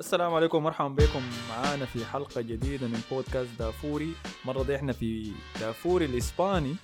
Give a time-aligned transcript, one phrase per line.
[0.00, 1.22] السلام عليكم ومرحبا بكم.
[1.50, 4.12] معانا في حلقة جديدة من بودكاست دافوري.
[4.44, 6.76] مرة دي إحنا في دافوري الإسباني.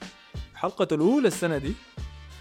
[0.52, 1.74] الحلقة الأولى السنة دي.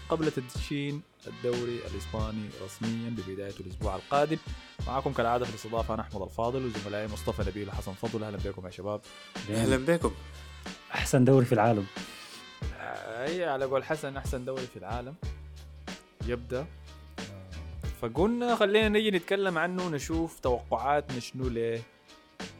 [0.08, 4.38] قبل تدشين الدوري الإسباني رسميا ببداية الأسبوع القادم.
[4.86, 8.24] معكم كالعادة في الاستضافة أنا أحمد الفاضل وزملائي مصطفى نبيل وحسن فضل.
[8.24, 9.00] أهلا بكم يا شباب.
[9.50, 10.12] أهلا بكم.
[10.94, 11.86] أحسن دوري في العالم.
[13.08, 15.14] أي على قول حسن أحسن دوري في العالم.
[16.26, 16.66] يبدأ.
[18.02, 21.82] فقلنا خلينا نجي نتكلم عنه نشوف توقعاتنا شنو ليه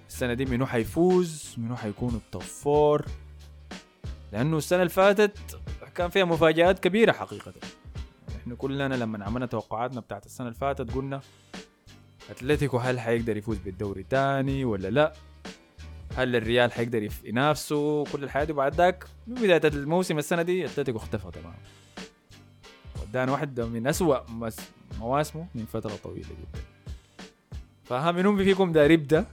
[0.08, 3.06] السنة دي منو حيفوز منو حيكون ال top four
[4.32, 5.60] لأنه السنة اللي فاتت
[5.94, 7.52] كان فيها مفاجآت كبيرة حقيقة.
[8.36, 11.20] إحنا كلنا لما عملنا توقعاتنا بتاعت السنة اللي فاتت قلنا
[12.30, 15.12] أتلتيكو هل حيقدر يفوز بالدوري تاني ولا لا؟
[16.16, 20.98] هل الريال حيقدر ينافسه كل الحياة دي؟ وبعد ذاك من بداية الموسم السنة دي أتلتيكو
[20.98, 21.56] اختفى تماما.
[23.02, 24.18] ودانا واحدة من أسوأ
[24.98, 26.60] مواسمه من فترة طويلة جدا.
[27.84, 29.26] فها منهم فيكم داير يبدأ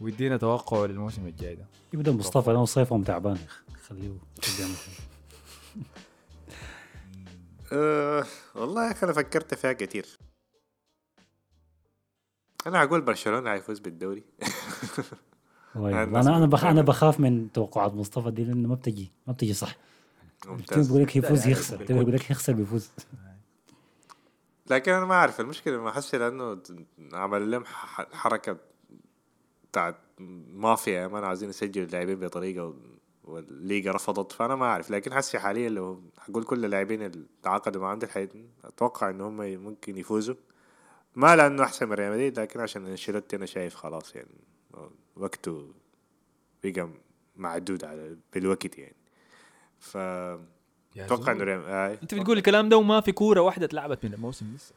[0.00, 1.66] ويدينا توقع للموسم الجاي ده.
[1.92, 3.38] يبدأ مصطفى لأنه صيفهم تعبان.
[3.88, 4.10] خليه.
[7.72, 8.24] أه
[8.54, 10.18] والله يا أخي أنا فكرت فيها كتير.
[12.66, 14.24] أنا أقول برشلونة حيفوز بالدوري.
[15.74, 16.64] والله الناس أنا أنا بخ...
[16.64, 19.76] أنا بخاف من توقعات مصطفى دي لأنه ما بتجي ما بتجي صح.
[20.76, 21.76] بيقول لك يفوز يخسر.
[21.84, 22.90] بيقول لك يخسر بيفوز.
[24.70, 26.62] لكن أنا ما أعرف المشكلة ما احس لأنه
[27.12, 28.56] عمل لهم ح- حركة
[29.70, 29.96] بتاعت
[30.48, 30.92] مافيا.
[31.00, 32.74] يا مان عايزين يسجلوا اللاعبين بطريقة
[33.26, 34.90] والليغا رفضت فأنا ما أعرف.
[34.90, 38.28] لكن حسي حاليا لو حقول كل اللاعبين اللي تعاقدوا دي الحي-
[38.64, 40.34] أتوقع إن هم ممكن يفوزوا.
[41.14, 44.40] ما لأنه أحسن من ريال مدريد لكن عشان أنشيلوتي أنا شايف خلاص يعني
[45.16, 45.72] وقته
[46.64, 46.90] بقى
[47.36, 48.96] معدود على بالوقت يعني.
[49.78, 49.96] ف
[50.96, 51.98] أتوقع إنه ريال آه.
[52.02, 54.74] أنت بتقول الكلام ده وما في كورة واحدة اتلعبت من الموسم لسه.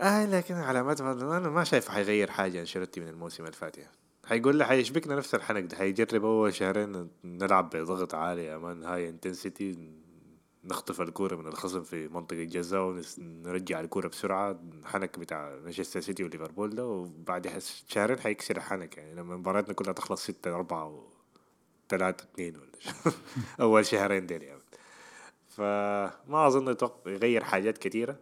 [0.00, 3.90] آه لكن علامات أنا ما شايف حيغير حاجة أنشيلوتي من الموسم اللي فات يعني.
[4.26, 9.08] حيقول له حيشبكنا نفس الحنك ده حيجرب أول شهرين نلعب بضغط عالي يا man high
[9.08, 9.78] intensity
[10.64, 12.80] نخطف الكورة من الخصم في منطقة الجزاء
[13.18, 14.60] ونرجع الكورة بسرعة.
[14.82, 19.14] الحنك بتاع مانشستر سيتي وليفربول ده وبعد شهرين حيكسر الحنك يعني.
[19.14, 21.02] لما مباراتنا كلها تخلص ستة أربعة و
[21.88, 23.12] ثلاثة اثنين ولا.
[23.60, 24.62] أول شهرين ديل يعني.
[25.48, 26.76] فما أظن
[27.06, 28.16] يغير حاجات كتيرة.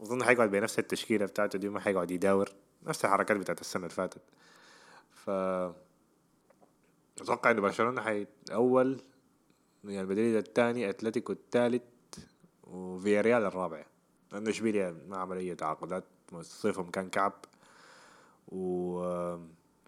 [0.00, 2.48] أظن حيقعد بنفس التشكيلة بتاعته دي ما حيقعد يداور.
[2.86, 4.22] نفس الحركات بتاعت السنة اللي فاتت.
[7.20, 9.00] أتوقع انه برشلونة حي اول
[9.86, 11.82] ريال مدريد الثاني أتلتيكو الثالث
[12.64, 13.84] وفياريال الرابع
[14.32, 16.04] لأنه اشبيليا ما عمل اي تعاقدات
[16.40, 17.32] صيفهم كان كعب
[18.48, 18.98] و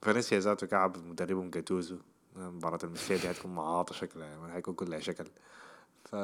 [0.02, 1.96] فالنسيا ذاته كعب مدربهم جاتوزو
[2.36, 5.26] مباراة المسيا دي حتكون معاطة شكلها يعني حيكون كلها شكل
[6.04, 6.16] ف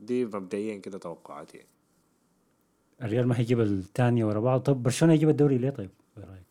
[0.00, 1.68] دي مبدئيا كده توقعاتي يعني.
[3.02, 6.45] الريال ما هيجيب الثانية ورا بعض طب برشلونة يجيب الدوري ليه طيب؟ إيه رأيك؟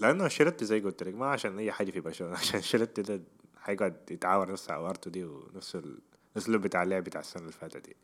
[0.00, 3.20] لأنه انشيلوتي زي قلت لك ما عشان أي حاجة في برشلونة عشان انشيلوتي ده
[3.60, 5.98] حيقعد يتعاور نفس عوارته دي ونفس ال-
[6.32, 7.96] الأسلوب بتاع اللعب بتاع السنة اللي فاتت دي.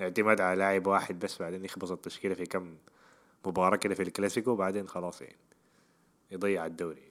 [0.00, 2.76] اعتماد على لاعب واحد بس بعدين يخبص التشكيلة في كم
[3.46, 5.36] مباراة كده في الكلاسيكو وبعدين خلاص يعني
[6.30, 7.02] يضيع الدوري.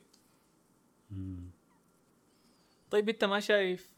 [2.92, 3.94] طيب أنت ما شايف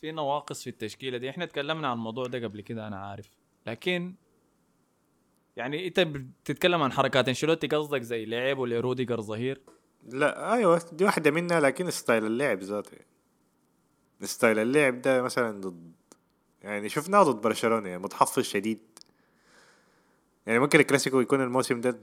[0.00, 3.30] في نواقص في التشكيلة دي؟ إحنا تكلمنا عن الموضوع ده قبل كده أنا عارف.
[3.66, 4.14] لكن
[5.56, 7.28] يعني انت بتتكلم عن حركات.
[7.28, 9.60] انشيلوتي قصدك زي لعبه لروديجر ظهير؟
[10.08, 12.96] لا أيوه دي واحدة منها لكن style اللعب ذاته.
[14.22, 15.92] style اللعب ده مثلا ضد
[16.62, 18.80] يعني شفناه ضد برشلونة يعني متحفظ شديد.
[20.46, 22.00] يعني ممكن الكلاسيكو يكون الموسم ده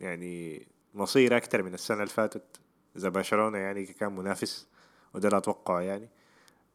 [0.00, 2.60] يعني مثير أكتر من السنة اللي فاتت
[2.96, 4.66] إذا برشلونة يعني كان منافس
[5.14, 6.08] وده لا أتوقعه يعني.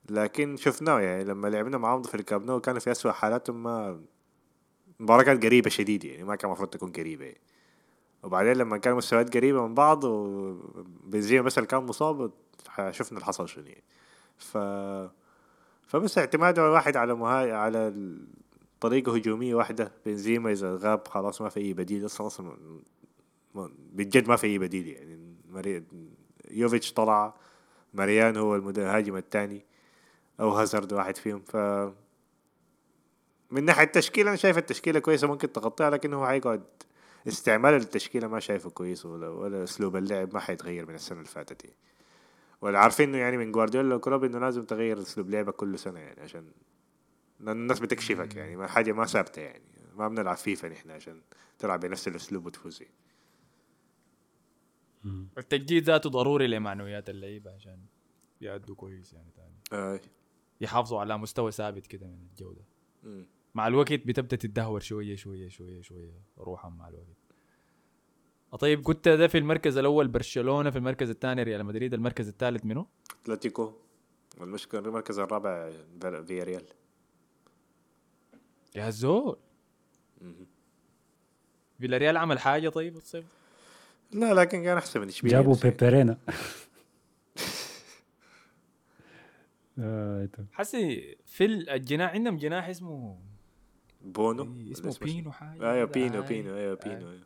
[0.09, 4.01] لكن شفناه يعني لما لعبنا معاهم في الكامب نو كانوا في اسوء حالاتهم ما
[4.99, 7.41] المباراة كانت قريبة شديد يعني ما كان المفروض تكون قريبة يعني.
[8.23, 12.31] وبعدين لما كان مستويات قريبة من بعض وبنزيما اللي كان مصاب
[12.91, 13.83] شفنا اللي حصل شنو يعني.
[14.37, 14.57] ف
[15.87, 17.53] فبس اعتماد واحد على مها...
[17.53, 17.93] على
[18.79, 19.91] طريقة هجومية واحدة.
[20.05, 22.57] بنزيما إذا غاب خلاص ما في أي بديل أصلا
[23.55, 25.35] ما- بجد ما في أي بديل يعني.
[25.49, 25.83] مري...
[26.51, 27.33] يوفيتش طلع
[27.93, 29.65] ماريان هو المهاجم الثاني
[30.39, 31.41] أو هازارد واحد فيهم.
[31.41, 31.57] ف
[33.51, 36.63] من ناحية التشكيلة أنا شايف التشكيلة كويسة ممكن تغطيها لكن هو حيقعد
[37.27, 41.63] استعمال التشكيلة ما شايفه كويس ولا, ولا أسلوب اللعب ما حيتغير من السنة اللي فاتت
[41.63, 41.77] يعني.
[42.61, 46.21] ولا عارفين إنه يعني من جوارديولا وكلوب إنه لازم تغير أسلوب لعبك كل سنة يعني
[46.21, 46.51] عشان
[47.39, 49.63] لأن الناس بتكشفك يعني ما حاجة ما ثابتة يعني
[49.95, 51.21] ما بنلعب فيفا نحن عشان
[51.59, 52.93] تلعب بنفس الأسلوب وتفوز يعني.
[55.37, 57.79] التجديد ذاته ضروري لمعنويات اللعيبة عشان
[58.41, 59.99] يأدوا كويس يعني تاني آه.
[60.61, 62.61] يحافظوا على مستوى ثابت كده من الجودة
[63.03, 63.27] مم.
[63.57, 67.07] مع الوقت بتبدأ تتدهور شوية شوية شوية شوية روحا مع الوقت.
[68.59, 72.87] طيب كنت ده في المركز الأول برشلونة في المركز الثاني ريال مدريد المركز الثالث منو؟
[73.23, 73.73] أتلتيكو.
[74.37, 75.71] والمشكلة المركز الرابع
[76.01, 76.63] فيا ريال.
[78.75, 79.37] يا زول.
[81.79, 83.25] فيلاريال عمل حاجة طيب الصيف؟
[84.11, 85.55] لا لكن كان أحسن من اشبيليه جابوا.
[85.63, 86.17] بيبرينا.
[89.79, 90.47] آه، طيب.
[90.51, 93.19] حسي في الجناح عندهم جناح اسمه
[94.11, 95.85] بونو إيه، اسمه بينو حاجة أيوه.
[95.87, 96.21] بينو.
[96.21, 96.75] بينو أيوه.
[96.83, 97.23] بينو أيوة.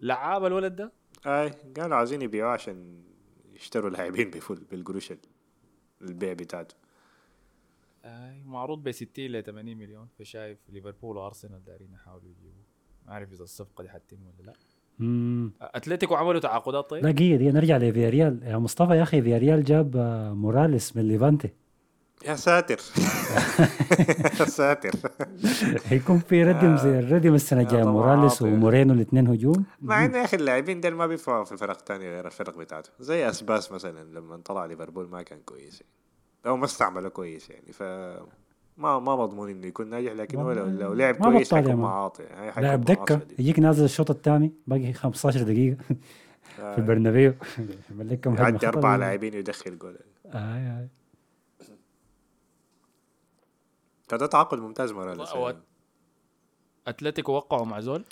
[0.00, 0.92] لعاب الولد ده
[1.26, 3.02] أي قالوا عايزين يبيعوه عشان
[3.54, 5.18] يشتروا لاعبين بفل بالقروش ال-
[6.02, 6.74] البيع بتاعته
[8.04, 12.64] آي معروض ب 60 ل 80 مليون فشايف ليفربول وأرسنال دارين يحاولوا يجيبوه
[13.06, 14.52] ما أعرف إذا الصفقة دي حتتم ولا لأ.
[15.60, 20.32] أتلتيكو عملوا تعاقدات طيب لا دقيقة نرجع لفياريال يا مصطفى يا أخي فياريال جاب آه،
[20.34, 21.50] موراليس من ليفانتي
[22.24, 22.76] يا ساتر.
[24.40, 24.90] يا ساتر.
[25.84, 27.92] هيكون في ردم زي الردم السنة آه، الجاية طبعاً.
[27.92, 28.42] موراليس.
[28.42, 29.64] ومورينو الاثنين هجوم.
[29.82, 32.90] مع انه يا أخي اللاعبين دول ما بينفعوا في فرق تانية غير الفرق بتاعته.
[33.00, 35.92] زي أسباس مثلا لما طلع ليفربول ما كان كويس يعني.
[36.46, 37.72] أو ما استعمله كويس يعني.
[37.72, 37.82] ف
[38.76, 41.74] ما ما مضمون إنه يكون ناجح لكن هو لو, لو لعب كويس حيكون.
[41.74, 42.22] معاطي.
[42.22, 43.40] يعني لاعب معاطي دكة شديد.
[43.40, 45.76] يجيك نازل الشوط الثاني باقي 15 دقيقة
[46.56, 47.34] في آه، البرنابيو.
[48.26, 48.68] يعدي.
[48.68, 49.96] أربع لاعبين ويدخل جول.
[50.34, 50.88] آي آي
[54.08, 55.56] فده تعاقد ممتاز يعني.
[56.86, 58.04] أتلتيكو وقعوا مع زول؟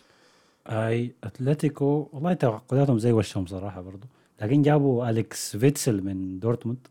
[0.66, 4.06] أي أتلتيكو والله تعاقداتهم زي وشهم صراحة برضو.
[4.42, 6.86] لكن جابوا أكسل فيتسل من دورتموند.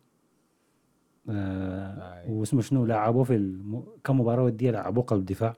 [1.30, 2.24] آه.
[2.30, 3.84] واسمه شنو؟ لعبوه في الم...
[4.04, 5.56] كم مباراة ودية لعبوه قلب دفاع.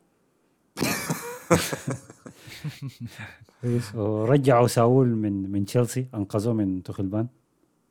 [3.96, 7.28] ورجعوا ساول من من تشيلسي أنقذوه من تخلبان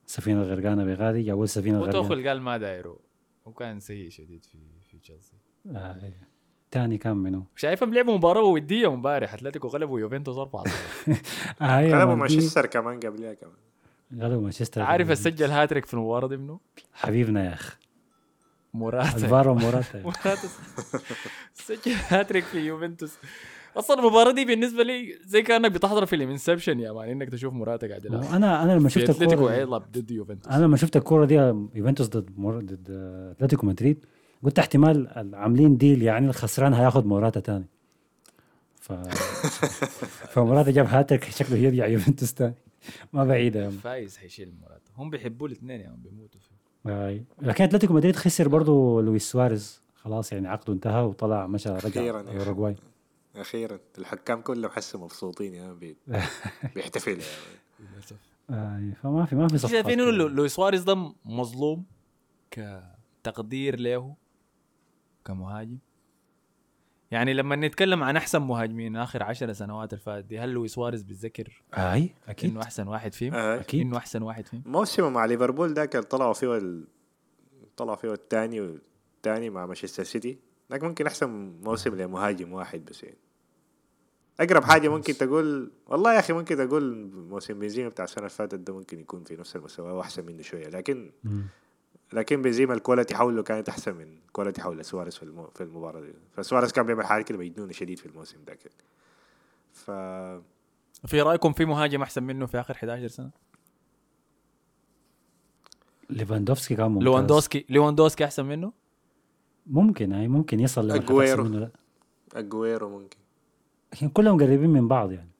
[0.07, 2.99] السفينه الغرقانه بغادي جابوا السفينه الغرقانه وتوخل قال ما دايره
[3.45, 4.59] وكان سيء شديد في
[4.93, 5.33] في تشيلسي.
[5.71, 5.97] آه
[6.71, 10.65] تاني كان منه شايفهم لعبوا مباراة ودية امبارح أتلتيكو غلبوا يوفنتوس 4
[11.61, 13.55] آه غلبوا أيوة مانشستر كمان قبلها كمان.
[14.19, 16.61] غلبوا مانشستر عارف السجل هاتريك في المباراة دي منه؟
[16.93, 17.79] حبيبنا يا اخ
[18.75, 19.17] موراتا.
[19.17, 20.03] الفارو موراتا.
[20.05, 20.49] موراتا.
[21.55, 23.19] سجل هاتريك في يوفنتوس.
[23.77, 27.89] أصلا المباراة دي بالنسبة لي زي كأنك بتحضر فيلم Inception يا man إنك تشوف موراتا
[27.89, 28.23] قاعد يلعب.
[28.23, 30.53] أنا أنا لما شفت الكوره ضد يوفنتوس.
[30.53, 31.35] أنا لما شفت الكورة دي
[31.75, 32.61] يوفنتوس ضد مور...
[32.61, 32.87] ضد
[33.37, 34.05] أتلتيكو مدريد
[34.43, 37.65] قلت احتمال ال- عاملين ديل يعني الخسران هياخد موراتا تاني
[38.81, 38.93] ف
[40.33, 42.55] فموراتا جاب هاتريك شكله يرجع يوفنتوس تاني
[43.13, 43.71] ما بعيدة يا.
[43.71, 46.57] فايز حيشيل موراتا هم بيحبوا الاثنين يا man بيموتوا فيه
[47.07, 47.25] آي.
[47.43, 52.11] لكن أتلتيكو مدريد خسر برضه لويس سواريز خلاص يعني عقده انتهى وطلع مشى رجع يا.
[52.13, 52.77] أوروغواي
[53.37, 55.97] أخيرا الحكام كلهم حسوا مبسوطين يعني بي...
[56.75, 57.93] بيحتفلوا يعني.
[57.95, 58.17] للأسف
[58.51, 58.93] آي.
[59.03, 61.85] فما في ما في صفقات شايفين انه لويس سواريز ده مظلوم
[62.51, 64.15] كتقدير له
[65.25, 65.79] كمهاجم
[67.11, 71.63] يعني لما نتكلم عن أحسن مهاجمين آخر عشر سنوات الفاتت دي هل لويس سواريز بيتذكر
[71.75, 73.61] أي أكيد إنه أحسن واحد فيهم؟ آه.
[73.61, 76.85] أكيد إنه أحسن واحد فيهم؟ موسمه مع ليفربول ده كان طلعوا فيه ال...
[77.77, 80.39] طلعوا فيه الثاني والثاني مع مانشستر سيتي
[80.71, 83.17] لكن ممكن أحسن موسم لمهاجم واحد بس يعني
[84.41, 88.55] أقرب حاجة ممكن تقول والله يا أخي ممكن تقول موسم بنزيما بتاع السنة اللي فاتت
[88.55, 91.11] ده ممكن يكون في نفس المستوى واحسن منه شوية لكن.
[92.13, 95.47] لكن بنزيما ال quality حوله كانت أحسن من quality حول سواريز في المو...
[95.55, 98.73] في المباراة دي فسواريز كان بيعمل حاجة كده مجنونه شديد في الموسم ده كده
[99.73, 99.91] ف
[101.07, 103.31] في رأيكم في مهاجم أحسن منه في آخر 11 سنة؟
[106.11, 108.73] ليفاندوفسكي كان ممتاز لواندوسكي لواندوسكي أحسن منه؟
[109.67, 111.43] ممكن أي ممكن يصل لمرحلة أجويرو.
[111.43, 111.71] أحسن منه، لا.
[112.35, 113.17] أجويرو ممكن
[113.93, 115.31] لكن كلهم قريبين من بعض يعني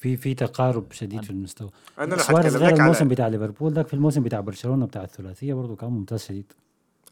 [0.00, 1.70] في في تقارب شديد في المستوى.
[1.98, 5.54] أنا سواريز حتكلم غير الموسم على بتاع ليفربول ذاك في الموسم بتاع برشلونة بتاع الثلاثية
[5.54, 6.52] برضه كان ممتاز شديد.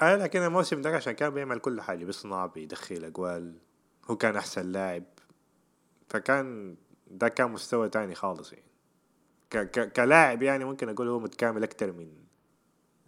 [0.02, 3.54] آه لكن الموسم ده عشان كان بيعمل كل حاجة بيصنع بيدخل أجوال
[4.10, 5.04] هو كان أحسن لاعب.
[6.08, 6.76] فكان
[7.10, 8.64] ده كان مستوى تاني خالص يعني.
[9.50, 12.08] ك ك كلاعب يعني ممكن أقول هو متكامل أكتر من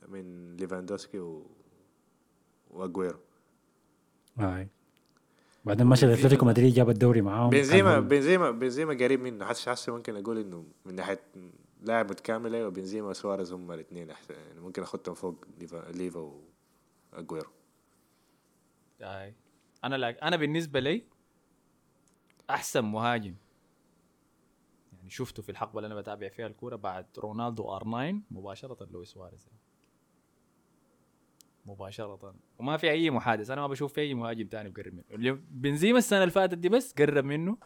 [0.09, 1.47] من ليفاندوسكي و
[2.71, 3.19] وأجويرو.
[4.41, 4.69] اي
[5.65, 9.45] بعدين مشى الأتلتيكو مدريد جاب الدوري معاهم بنزيما بنزيما بنزيما قريب منه.
[9.45, 11.21] حتى حتى ممكن أقول إنه من ناحية
[11.83, 14.35] لاعب متكامل أيوة بنزيما وسواريز هم الاثنين أحسن.
[14.35, 16.33] يعني ممكن أخدهم فوق ليفا ليفا
[17.13, 17.51] وأجويرو.
[19.01, 19.35] أي.
[19.85, 21.05] أنا like أنا بالنسبة لي
[22.51, 23.35] أحسن مهاجم.
[24.93, 29.49] يعني شفته في الحقبة اللي أنا بتابع فيها الكورة بعد رونالدو R9 مباشرة لويس سواريز.
[31.71, 32.35] مباشرة.
[32.59, 35.05] وما في أي محادث أنا ما بشوف في أي مهاجم تاني بقرب منه.
[35.11, 37.57] اللي بنزيما السنة اللي فاتت دي بس قرب منه.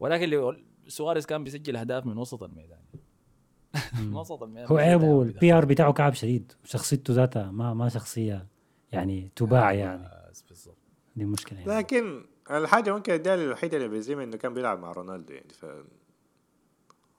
[0.00, 2.80] ولكن اللي سواريز كان بيسجل أهداف من وسط الميدان.
[3.98, 4.66] من وسط الميدان.
[4.68, 6.52] هو عيبه ال PR بتاعه كعب شديد.
[6.64, 8.46] شخصيته ذاتها ما ما شخصية
[8.92, 10.08] يعني تباع يعني.
[10.30, 10.78] بس بالضبط.
[11.16, 11.72] دي مشكلة يعني.
[11.78, 15.64] لكن الحاجة ممكن اديها الوحيدة اللي بنزيما إنه كان بيلعب مع رونالدو يعني ف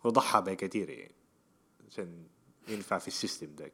[0.05, 1.15] هو ضحى بكثير يعني
[1.87, 2.23] عشان
[2.67, 3.73] ينفع في ال system ذاك.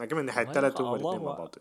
[0.00, 1.38] ناحية والله ثلاثة هم الله الاثنين مع.
[1.38, 1.54] بعض.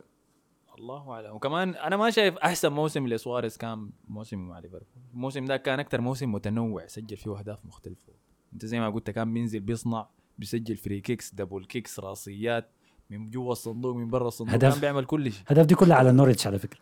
[0.79, 1.35] الله أعلم.
[1.35, 4.87] وكمان أنا ما شايف أحسن موسم لسواريز كان موسم مع ليفربول.
[5.13, 8.13] الموسم ده كان أكثر موسم متنوع سجل فيه أهداف مختلفة.
[8.53, 12.69] أنت زي ما قلت كان بينزل بيصنع بيسجل free kicks double kicks راسيات
[13.09, 14.71] من جوا الصندوق من برا الصندوق هدف.
[14.71, 15.43] كان بيعمل كل شيء.
[15.51, 16.79] الهدف دي كلها على نوريتش على فكرة.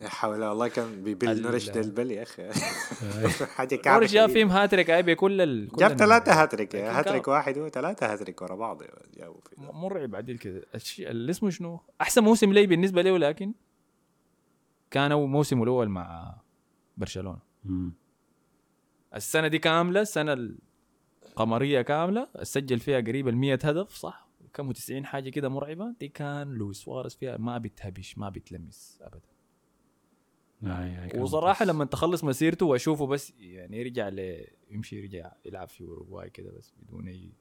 [0.00, 2.50] يا حول الله كان بيبل نوريتش ده البل يا أخي.
[3.56, 4.30] حاجة كعبة كورش جاب.
[4.30, 5.68] فيهم هاتريك أي بكل ال...
[5.68, 5.96] كل جاب.
[5.96, 8.82] ثلاثة hat-trick hat-trick واحد وثلاثة هاتريك ورا بعض
[9.16, 13.54] جابوا مرعب عديل كده الشيء اللي اسمه شنو؟ أحسن موسم لي بالنسبة له لكن
[14.90, 16.34] كان موسمه الأول مع
[16.96, 17.38] برشلونة.
[19.14, 20.56] السنة دي كاملة السنة
[21.26, 25.94] القمرية كاملة سجل فيها قريب ال 100 هدف صح؟ كم 90 حاجة كده مرعبة.
[26.00, 29.37] دي كان لويس سواريز فيها ما بتهبش ما بتلمس ابدا.
[31.22, 31.76] وصراحة ممتاز.
[31.76, 36.72] لما تخلص مسيرته وأشوفه بس يعني يرجع ل يمشي يرجع يلعب في أوروغواي كده بس
[36.82, 37.32] بدون اي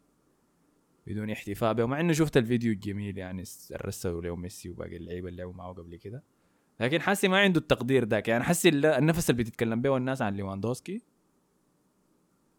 [1.08, 3.44] بدون احتفاء به ومع إنه شفت الفيديو الجميل يعني
[3.86, 6.24] رسلوا له ميسي وباقي اللعيبة اللي لعبوا معه قبل كده
[6.80, 11.02] لكن حسي ما عنده التقدير ذاك يعني ال- النفس اللي بتتكلم به الناس عن ليواندوسكي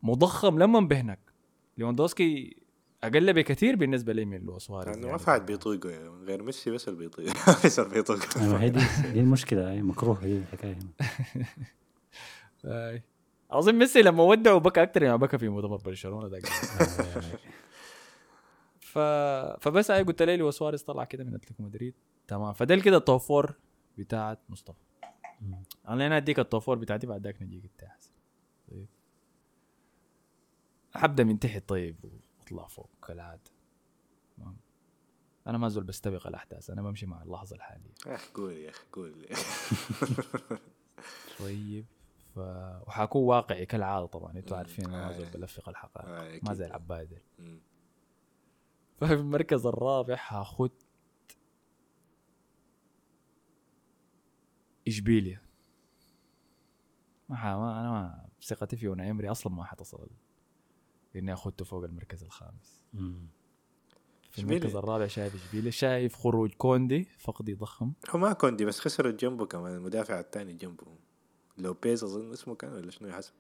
[0.03, 1.19] مضخم لما بهنك
[1.79, 2.57] ليواندوسكي
[3.05, 5.19] أقل بكثير بالنسبة لي من لو سواريز لأنه ما يعني.
[5.19, 7.33] في حد بيطيقه يعني غير ميسي بس اللي بيطيقه
[7.65, 8.81] بس اللي بيطيقه أيوة، هي دي
[9.13, 10.79] دي المشكلة هي مكروه هي الحكاية.
[12.65, 13.03] هنا.
[13.51, 17.39] اظن ميسي لما ودعوا بكى أكثر ما بكى في مؤتمر برشلونة ذاك آي- آي.
[18.81, 18.99] ف...
[19.61, 21.95] فبس هاي قلت لي وسواريز طلع كده من أتلتيكو مدريد.
[22.29, 22.53] تمام.
[22.53, 23.55] فده كده ال Top Four
[23.99, 24.79] بتاعت مصطفى.
[25.41, 25.63] مم.
[25.89, 27.91] أنا أديك ال Top Four بتاعتي بعد ذاك نجيك انت
[28.71, 28.87] طيب.
[30.95, 31.69] حبدا من تحت.
[31.69, 31.97] طيب.
[32.53, 33.51] واطلع فوق كالعادة
[34.37, 34.57] تمام
[35.47, 38.87] أنا ما زول بستبق الأحداث أنا بمشي مع اللحظة الحالية يا أخي قول يا أخي
[38.93, 39.27] قول
[41.39, 41.87] طيب
[42.35, 42.39] ف...
[42.87, 44.57] وحكون واقعي كالعادة طبعا أنتوا.
[44.57, 45.31] عارفين أنا ما زول آه.
[45.31, 46.55] بلفق الحقائق آه، ما.
[46.55, 47.61] زي العبادل مم.
[49.01, 50.71] ففي المركز الرابع حاخد
[54.89, 55.41] إشبيليا
[57.29, 57.57] ما.
[57.57, 60.09] ما أنا ما ثقتي في امري أصلا ما حتصل
[61.19, 63.27] إني اخدته فوق المركز الخامس مم.
[64.31, 64.77] في المركز.
[64.77, 69.75] الرابع شايف اشبيليا شايف خروج كوندي فقد ضخم هو ما كوندي بس خسروا جنبه كمان
[69.77, 70.85] المدافع الثاني جنبه
[71.59, 73.33] لوبيز أظن اسمه كان ولا شنو يحسب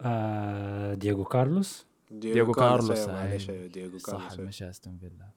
[0.00, 3.60] آه دييغو كارلوس دييغو كارلوس أيوة، معلش أيوة.
[3.60, 4.42] أيوة، دييغو صح كارلوس أيوة.
[4.42, 5.28] المشى أستون فيلا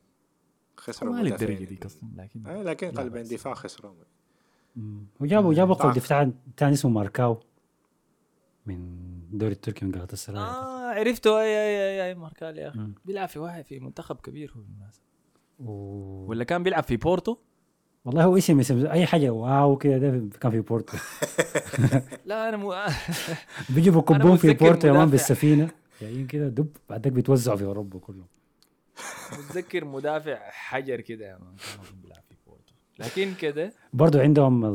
[0.78, 1.22] خسروا ما.
[1.22, 3.28] للدرجه ديك أصلا لكن آه لكن بأس.
[3.34, 3.94] دفاع خسروا.
[5.20, 5.94] وجابوا جابوا قلب.
[5.94, 7.40] دفاع ثاني اسمه ماركاو
[8.66, 8.76] من
[9.34, 11.40] الدوري التركي من قناه السرايا آه عرفته.
[11.42, 12.80] اي اي اي, أي ماركال يا أخي.
[13.06, 15.04] بيلعب في واحد في منتخب كبير هو بالمناسبة.
[16.30, 17.38] ولا كان بيلعب في بورتو؟
[18.06, 19.30] والله هو اسم اسم أي حاجة.
[19.30, 20.98] واو كده ده كان في بورتو.
[22.26, 22.76] لا أنا مو
[23.76, 25.10] بيجيبوا كوبون في بورتو يا مان.
[25.10, 25.70] بالسفينة.
[26.02, 28.28] جايين كده دب بعدك بيتوزعوا في أوروبا كلهم.
[29.32, 32.74] متذكر مدافع حجر كده يا مان كان بيلعب في بورتو.
[33.00, 34.66] لكن كده برضو عندهم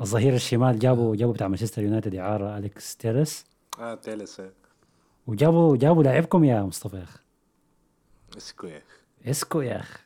[0.00, 3.44] الظهير الشمال جابوا جابوا بتاع مانشستر يونايتد إعارة أليكس تيرس
[3.78, 4.40] آه تيلس.
[5.32, 7.18] وجابوا جابوا لاعبكم يا مصطفى يا أخي.
[8.36, 9.30] اسكو يا أخي.
[9.30, 9.98] اسكو يا أخي.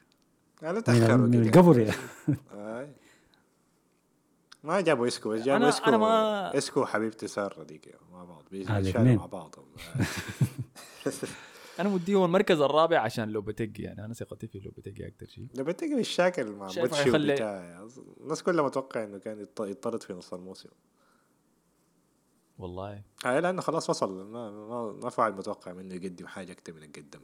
[0.62, 1.34] آه، لا تاخروا من.
[1.46, 1.92] القبر يا.
[4.64, 5.86] ما جابوا اسكو بس جابوا أنا- اسكو.
[5.86, 8.44] أنا ما- اسكو وحبيبتي سارة ديك مع بعض.
[8.52, 9.16] الاتنين.
[9.16, 9.54] مع بعض
[11.80, 15.46] أنا مديهم المركز الرابع عشان لوبتيجي يعني أنا ثقتي في لوبتيجي أكثر شيء.
[15.54, 17.16] لما تيجي الشاكل مع بوتشي
[18.20, 20.68] الناس كلها متوقع إنه كان يط- يطرد في نص الموسم.
[22.62, 23.02] والله.
[23.24, 24.26] هاي لأنه خلاص وصل.
[24.26, 27.20] ما ما, ما في واحد متوقع منه يقدم حاجة أكثر من القدم.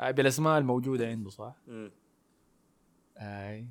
[0.00, 1.90] آه بالأسماء الموجودة عنده صح؟ مم.
[3.16, 3.66] آي.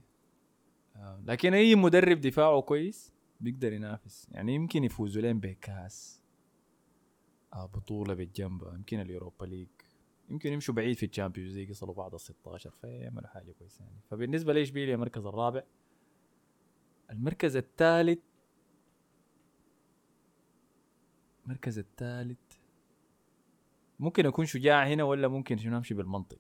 [0.96, 1.22] آه.
[1.26, 4.28] لكن أي مدرب دفاعه كويس بيقدر ينافس.
[4.32, 6.22] يعني يمكن يفوزوا لين بكاس
[7.54, 8.64] آه بطولة بالجنب.
[8.74, 9.68] يمكن ال Europa League.
[10.30, 14.00] يمكن يمشوا بعيد في ال Champions League يصلوا بعد ال 16 فيعملوا حاجة كويسة يعني.
[14.10, 15.64] فبالنسبة لي اشبيليا المركز الرابع؟
[17.12, 18.20] المركز الثالث
[21.46, 22.40] المركز الثالث.
[24.00, 26.38] ممكن أكون شجاع هنا ولا ممكن شنو؟ أمشي بالمنطق.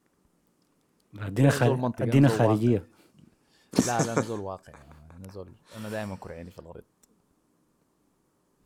[1.18, 1.76] أدينا زول خار...
[1.76, 2.28] منطقي، أدينا.
[2.28, 2.88] خارجية.
[3.88, 4.74] لا لا أنا زول واقع
[5.18, 6.84] أنا زول أنا دائما كرعيني في الأرض.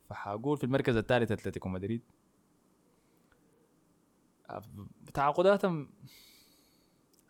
[0.08, 2.02] فحاقول في المركز الثالث أتلتيكو مدريد.
[5.14, 5.90] تعاقداتهم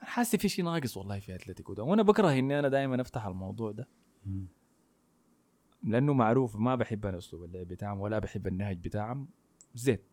[0.03, 1.83] أنا حاسس في شيء ناقص والله في أتلتيكو ده.
[1.83, 3.89] وأنا بكره إني أنا دائما أفتح الموضوع ده.
[5.83, 9.29] لأنه معروف ما بحب أنا أسلوب اللعب بتاعهم ولا بحب النهج بتاعهم.
[9.75, 10.05] زيت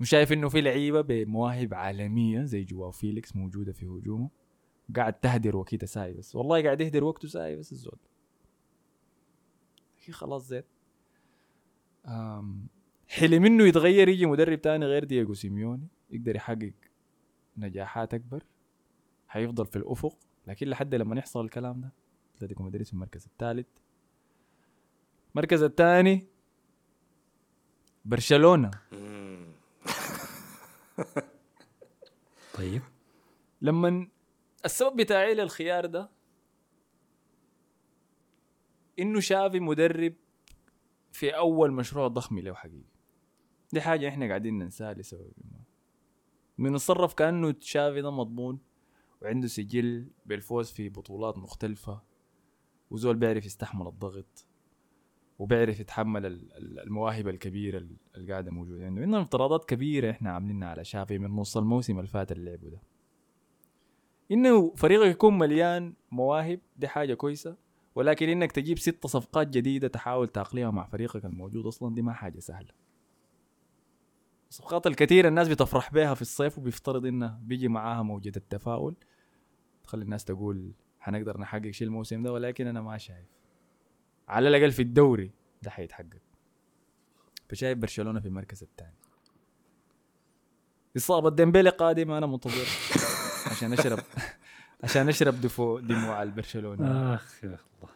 [0.00, 4.30] مش شايف إنه في لعيبة بمواهب عالمية زي جواو فيليكس موجودة في هجومه.
[4.96, 7.98] قاعد تهدر وقته ساي بس والله قاعد يهدر وقته ساي بس الزول.
[10.04, 10.66] هي خلاص زيت
[13.08, 15.88] حلم إنه يتغير يجي مدرب تاني غير دييغو سيميوني.
[16.10, 16.72] يقدر يحقق
[17.56, 18.44] نجاحات أكبر.
[19.28, 20.18] حيفضل في الأفق.
[20.46, 21.92] لكن لحد لما يحصل الكلام ده
[22.36, 23.66] اتلتيكو مدريد في المركز الثالث.
[25.34, 26.26] المركز الثاني
[28.04, 28.70] برشلونة.
[32.54, 32.82] طيب.
[33.60, 34.08] لما
[34.64, 36.10] السبب بتاعي للخيار ده
[38.98, 40.14] إنه شافي مدرب
[41.12, 42.92] في أول مشروع ضخم له حقيقي.
[43.72, 45.62] دي حاجة إحنا قاعدين ننساها لسبب ما.
[46.58, 48.58] بنتصرف كأنه شافي ده مضمون
[49.22, 52.02] وعنده سجل بالفوز في بطولات مختلفة
[52.90, 54.46] وزول بيعرف يستحمل الضغط.
[55.42, 59.02] وبيعرف يتحمل ال- ال- المواهب الكبيرة ال- اللي قاعدة موجودة عنده.
[59.02, 62.82] عندنا افتراضات كبيرة إحنا عاملينها على شافي من نص الموسم اللي فات اللي لعبه ده.
[64.30, 67.56] إنه فريقك يكون مليان مواهب دي حاجة كويسة.
[67.94, 72.38] ولكن إنك تجيب ست صفقات جديدة تحاول تاقلمها مع فريقك الموجود أصلا دي ما حاجة
[72.38, 72.70] سهلة.
[74.50, 78.94] الصفقات الكثيره الناس بتفرح بها في الصيف وبيفترض انها بيجي معاها موجة التفاؤل.
[79.84, 83.41] تخلي الناس تقول حنقدر نحقق شيء الموسم ده ولكن أنا ما شايف.
[84.32, 85.30] على الأقل في الدوري.
[85.62, 86.22] ده حيتحقق.
[87.48, 88.94] فشايف برشلونة في المركز الثاني.
[90.96, 92.66] إصابة ديمبيلي قادمة أنا منتظر.
[93.50, 93.98] عشان أشرب.
[94.84, 97.14] عشان أشرب دفو دموع البرشلونة.
[97.14, 97.92] آخ يا الله.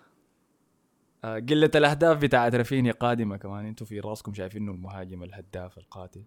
[1.24, 3.66] آه، قلة الأهداف بتاعت رافينيا قادمة كمان.
[3.66, 6.24] أنتوا في راسكم شايفين إنه المهاجم الهداف القاتل.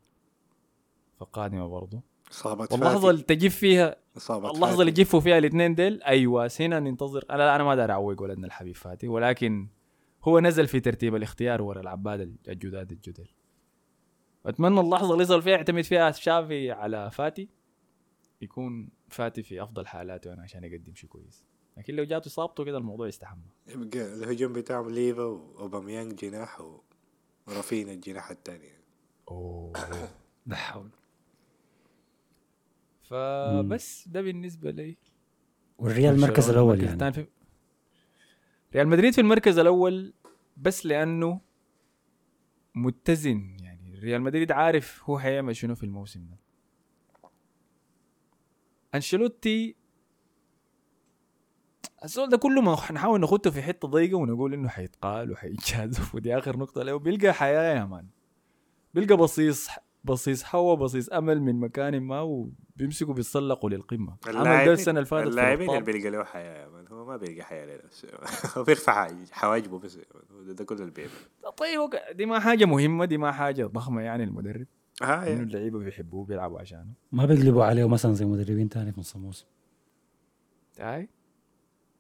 [1.17, 2.01] فقادمة برضه
[2.31, 3.95] إصابة واللحظة اللي تجيب فيها.
[4.17, 5.01] إصابة اللحظة اللي فاتي.
[5.01, 6.03] يجفوا فيها الاثنين ديل.
[6.03, 7.25] أيوه هنا ننتظر.
[7.29, 9.07] أنا أنا ما داري أعوق ولدنا الحبيب فاتي.
[9.07, 9.67] ولكن
[10.23, 13.27] هو نزل في ترتيب الاختيار ورا العباد الجداد الجدل
[14.45, 17.49] أتمنى اللحظة اللي يصل فيها يعتمد فيها شافي على فاتي
[18.41, 21.43] يكون فاتي في أفضل حالاته يعني عشان يقدم شيء كويس.
[21.77, 23.41] لكن لو جاته إصابته كده الموضوع يستحمل
[23.95, 26.82] الهجوم بتاعهم ليفا وأوباميانج جناح و-
[27.47, 28.69] ورافينا الجناح الثاني
[29.32, 29.73] أوه.
[30.47, 30.89] لا حول.
[33.03, 34.97] فبس ده بالنسبة لي.
[35.77, 37.13] والريال المركز الأول يعني.
[37.13, 37.27] في
[38.75, 40.13] ريال مدريد في المركز الأول
[40.58, 41.41] بس لأنه
[42.75, 46.38] متزن يعني ريال مدريد عارف هو حيعمل شنو في الموسم ده.
[48.95, 49.75] أنشيلوتي
[52.03, 56.58] السؤال ده كله ما نحاول نخطه في حتة ضيقة ونقول إنه حيتقال وحيتجازف ودي آخر
[56.58, 56.99] نقطة له.
[56.99, 58.08] بيلقى حياة يا مان.
[58.93, 59.69] بيلقى بصيص
[60.03, 64.15] بصيص هوا بصيص أمل من مكان ما وبيمسكوا بيتسلقوا للقمة.
[64.27, 65.81] عمل ده السنة اللي فاتت اللاعبين اللي.
[65.81, 68.07] بيلقى له حياة هو ما بيلقى حياة لنفسه
[68.57, 69.99] هو بيرفع حواجبه بس.
[70.45, 71.12] ده, ده كل اللي بيعمل
[71.57, 74.67] طيب دي ما حاجة مهمة دي ما حاجة ضخمة يعني المدرب
[75.01, 75.43] ها إنه.
[75.43, 76.93] اللعيبة بيحبوه بيلعبوا عشانه.
[77.12, 79.45] ما بيقلبوا عليه مثلا زي مدربين تاني في نص الموسم.
[80.79, 81.09] أي.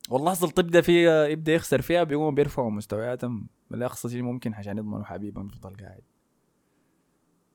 [0.09, 5.03] واللحظه اللي تبدا فيها يبدأ يخسر فيها بيقوموا بيرفعوا مستوياتهم لاقصى شيء ممكن عشان يضمنوا
[5.03, 6.01] حبيبهم يفضل قاعد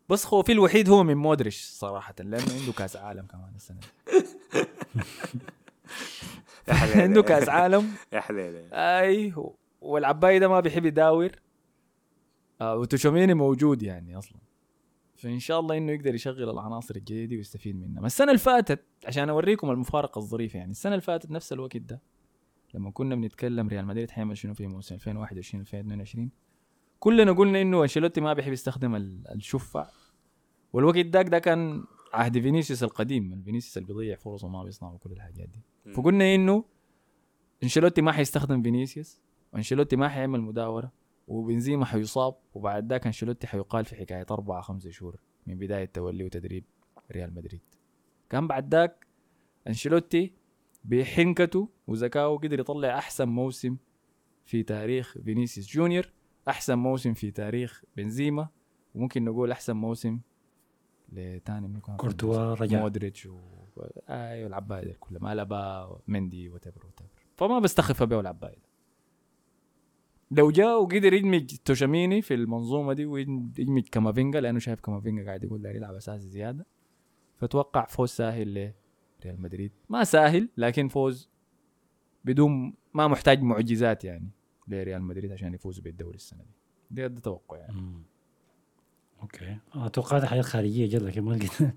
[0.09, 3.81] بس خوفي الوحيد هو من مودريتش صراحة لأنه عنده كأس عالم كمان السنة
[7.03, 7.93] عنده كأس عالم.
[8.13, 9.35] يا حليل أي
[9.81, 11.31] والعباي ده ما بيحب يداور.
[12.61, 14.39] آه وتوشوميني موجود يعني أصلا.
[15.17, 18.01] فإن شاء الله إنه يقدر يشغل العناصر الجديده دي ويستفيد منها.
[18.01, 22.01] ما السنة اللي فاتت عشان أوريكم المفارقة الظريفة يعني السنة اللي فاتت نفس الوقت ده
[22.75, 26.31] لما كنا بنتكلم ريال مدريد حيعمل شنو في موسم 2021 2022
[27.05, 29.87] كلنا قلنا إنه أنشيلوتي ما بيحب يستخدم ال- الشفع
[30.73, 33.43] والوقت داك ده كان عهد فينيسيوس القديم.
[33.45, 35.61] فينيسيوس اللي بيضيع فرص وما بيصنع وكل الحاجات دي.
[35.95, 36.65] فقلنا إنه
[37.63, 39.21] أنشيلوتي ما حيستخدم فينيسيوس
[39.53, 40.93] وأنشيلوتي ما حيعمل مداورة
[41.29, 46.65] وبنزيما حيصاب وبعد ذاك أنشيلوتي حيقال في حكاية أربعة خمسة شهور من بداية توليه وتدريب
[47.13, 47.61] ريال مدريد.
[48.31, 49.07] كان بعد ذاك
[49.69, 50.33] أنشيلوتي
[50.85, 53.77] بحنكته وذكائه قدر يطلع أحسن موسم
[54.45, 56.13] في تاريخ فينيسيوس جونيور.
[56.49, 58.49] أحسن موسم في تاريخ بنزيما
[58.95, 60.21] وممكن نقول أحسن موسم
[61.13, 62.81] لتاني من كورتوا رجع.
[62.81, 63.41] مودريتش و...
[64.09, 66.87] أيوه العباية دي كلها ما لبا مندي whatever
[67.37, 68.75] فما بستخف به العباية
[70.31, 75.63] لو جاء وقدر يدمج تشواميني في المنظومة دي ويدمج كامافينجا لأنه شايف كامافينجا قاعد يقول
[75.63, 76.67] لا يلعب اساسي زيادة
[77.37, 78.73] فأتوقع فوز ساهل
[79.21, 79.73] لريال مدريد.
[79.89, 81.31] ما ساهل لكن فوز
[82.25, 84.31] بدون ما محتاج معجزات يعني.
[84.69, 86.51] لريال مدريد عشان يفوز بالدوري السنة دي.
[86.91, 87.73] ده, ده توقع يعني.
[87.81, 88.03] مم.
[89.23, 89.57] Okay.
[89.75, 91.53] آه، توقعت حاجات خارجية جد لكن ما لقيت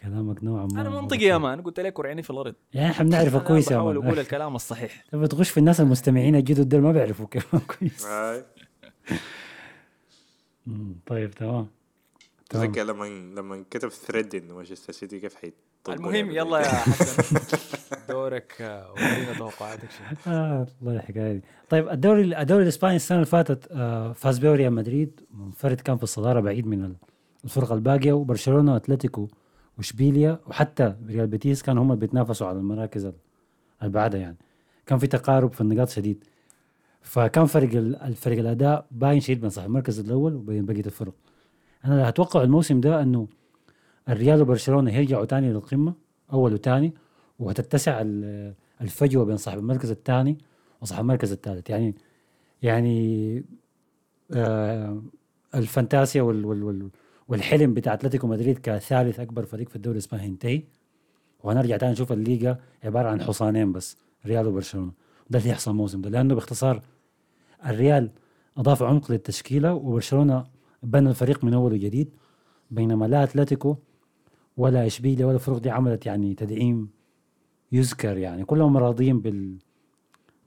[0.00, 1.62] كلامك نوعا ما أنا منطقي يا مان.
[1.62, 2.54] قلت لك كرعيني في الأرض.
[2.74, 4.06] يعني إحنا بنعرفه كويس يا بحاول مان.
[4.06, 5.04] أقول الكلام الصحيح.
[5.12, 8.06] لما تخش في الناس المستمعين الجدد دول ما بيعرفوا كلام كويس.
[11.06, 11.68] طيب تمام.
[12.50, 13.04] تذكر لما
[13.40, 15.34] لما كتب thread انه مانشستر سيتي كيف
[15.88, 17.38] حيطلقوا المهم لعبة يلا يا حسن.
[18.08, 23.26] دورك آه، ورينا توقعاتك شنو آه والله الحكاية دي طيب الدوري الدوري الإسباني السنة اللي
[23.26, 25.20] فاتت آه فاز به ريال مدريد.
[25.34, 26.94] منفرد كان في الصدارة بعيد من
[27.44, 29.28] الفرق الباقية وبرشلونة وأتلتيكو
[29.78, 33.12] وإشبيليا وحتى ريال بيتيس كانوا هم اللي بيتنافسوا على المراكز ال-
[33.82, 34.36] اللي بعدها يعني.
[34.86, 36.24] كان في تقارب في النقاط شديد.
[37.02, 41.12] فكان فرق ال- الفرق الأداء باين شديد بين صاحب المركز الأول وبين بقية الفرق.
[41.84, 43.26] أنا اللي أتوقع الموسم ده إنه
[44.10, 45.94] الريال وبرشلونة هيرجعوا تاني للقمة
[46.32, 46.92] أول وثاني
[47.38, 50.38] وهتتسع ال- الفجوة بين صاحب المركز الثاني
[50.80, 51.70] وصاحب المركز الثالث.
[51.70, 51.94] يعني
[52.62, 53.44] يعني
[54.32, 55.02] آه
[55.54, 56.90] الفانتاسيا وال وال وال
[57.28, 60.62] والحلم بتاع أتلتيكو مدريد كثالث أكبر فريق في الدوري الاسباني هينتهي.
[61.42, 63.96] وهنرجع تاني نشوف الليغا عبارة عن حصانين بس
[64.26, 64.92] ريال وبرشلونة.
[65.30, 66.82] ده اللي يحصل الموسم ده لأنه باختصار
[67.66, 68.10] الريال
[68.56, 70.44] أضاف عمق للتشكيلة وبرشلونة
[70.82, 72.10] بنى الفريق من أول وجديد.
[72.70, 73.76] بينما لا أتلتيكو
[74.60, 76.88] ولا اشبيليا ولا الفرق دي عملت يعني تدعيم
[77.72, 78.44] يذكر يعني.
[78.44, 79.58] كلهم راضيين بال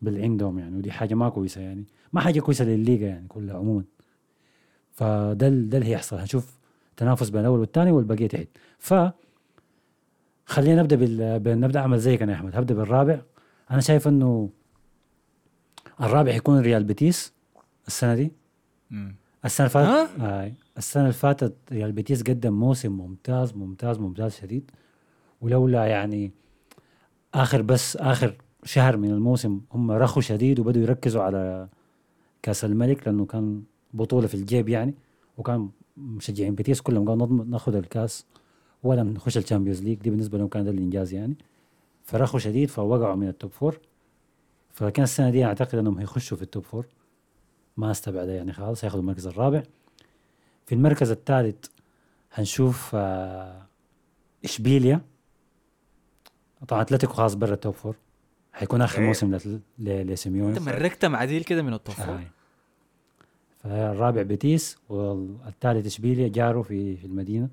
[0.02, 0.78] باللي عندهم يعني.
[0.78, 1.86] ودي حاجة ما كويسة يعني.
[2.14, 3.84] ما حاجة كويسة للليغا يعني كلها عموما.
[4.92, 6.18] فده ده اللي هيحصل.
[6.18, 6.58] هنشوف
[6.98, 8.48] تنافس بين الأول والثاني والبقية تحت.
[8.80, 8.94] ف
[10.46, 11.40] خلينا نبدأ بال...
[11.40, 12.56] بال- نبدأ أعمل زيك أنا يا أحمد.
[12.56, 13.22] هبدأ بالرابع.
[13.72, 14.50] أنا شايف إنه
[16.02, 17.34] الرابع حيكون ريال بيتيس
[17.88, 18.32] السنة دي.
[19.46, 20.52] السنة اللي فاتت آه.
[20.78, 24.72] السنة اللي فاتت ريال بيتيس قدم موسم ممتاز ممتاز ممتاز شديد.
[25.42, 26.32] ولولا يعني
[27.34, 31.68] آخر بس آخر شهر من الموسم هم رخوا شديد وبدوا يركزوا على
[32.42, 34.94] كأس الملك لأنه كان بطولة في الجيب يعني.
[35.38, 38.26] وكان مشجعين بيتيس كلهم قالوا ناخذ الكأس
[38.84, 39.98] ولا نخش ال Champions League.
[40.00, 41.38] دي بالنسبة لهم كان ده الإنجاز يعني.
[42.04, 43.80] فرخوا شديد فوقعوا من ال top four
[44.72, 46.86] فكان السنة دي أعتقد إنهم هيخشوا في ال top four
[47.78, 49.64] ما استبعد يعني خلاص هياخذوا المركز الرابع.
[50.66, 51.66] في المركز الثالث
[52.34, 53.62] هنشوف آه،
[54.46, 55.02] إشبيليا.
[56.68, 57.96] طبعا أتلتيكو خلاص برا ال top four
[58.54, 59.08] حيكون آخر إيه.
[59.08, 59.38] موسم
[59.80, 60.58] لسيميوني.
[60.58, 62.20] أنت مركت معديل كده من الطفل آه.
[63.64, 67.50] فالرابع بيتيس والثالث إشبيليا جاروا في في المدينة.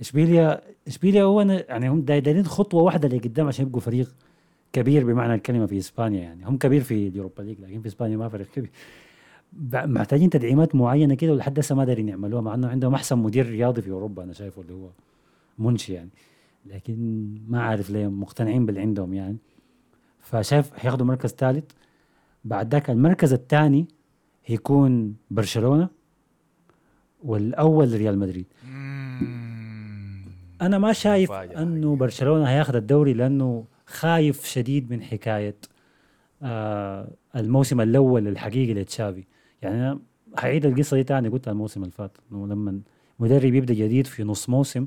[0.00, 4.14] إشبيليا إشبيليا هو يعني هم داي- دايرين خطوة واحدة لقدام عشان يبقوا فريق
[4.72, 6.44] كبير بمعنى الكلمة في إسبانيا يعني.
[6.46, 8.70] هم كبير في اليوروبا ليج لكن في إسبانيا ما فريق كبير.
[9.72, 13.82] محتاجين تدعيمات معينة كده ولحد هسه ما دارين يعملوها مع إنه عندهم احسن مدير رياضي
[13.82, 14.88] في أوروبا أنا شايفه اللي هو
[15.58, 16.10] منشي يعني.
[16.66, 19.36] لكن ما عارف ليه مقتنعين باللي عندهم يعني.
[20.20, 21.64] فشايف هياخدوا مركز ثالث.
[22.44, 23.86] بعد ذاك المركز الثاني
[24.44, 25.88] هيكون برشلونة
[27.24, 28.46] والأول ريال مدريد.
[30.62, 31.32] أنا ما شايف.
[31.32, 35.56] إنه برشلونة هياخذ الدوري لأنه خايف شديد من حكاية
[36.42, 39.24] آه الموسم الأول الحقيقي لتشافي.
[39.62, 39.98] يعني أنا
[40.38, 42.80] هعيد القصة دي تاني قلتها الموسم اللي فات إنه لما
[43.18, 44.86] مدرب يبدأ جديد في نص موسم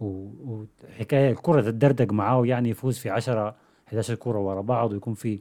[0.00, 3.54] وحكاية الكرة تدردق معاه يعني يفوز في 10
[3.88, 5.38] 11 كرة ورا بعض ويكون في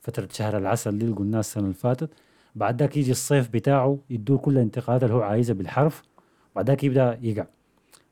[0.00, 2.10] فترة شهر العسل اللي قلناها السنة اللي فاتت.
[2.54, 6.02] بعد ذاك يجي الصيف بتاعه يدوه كل الانتقادات اللي هو عايزها بالحرف
[6.56, 7.46] بعد ذاك يبدأ يقع.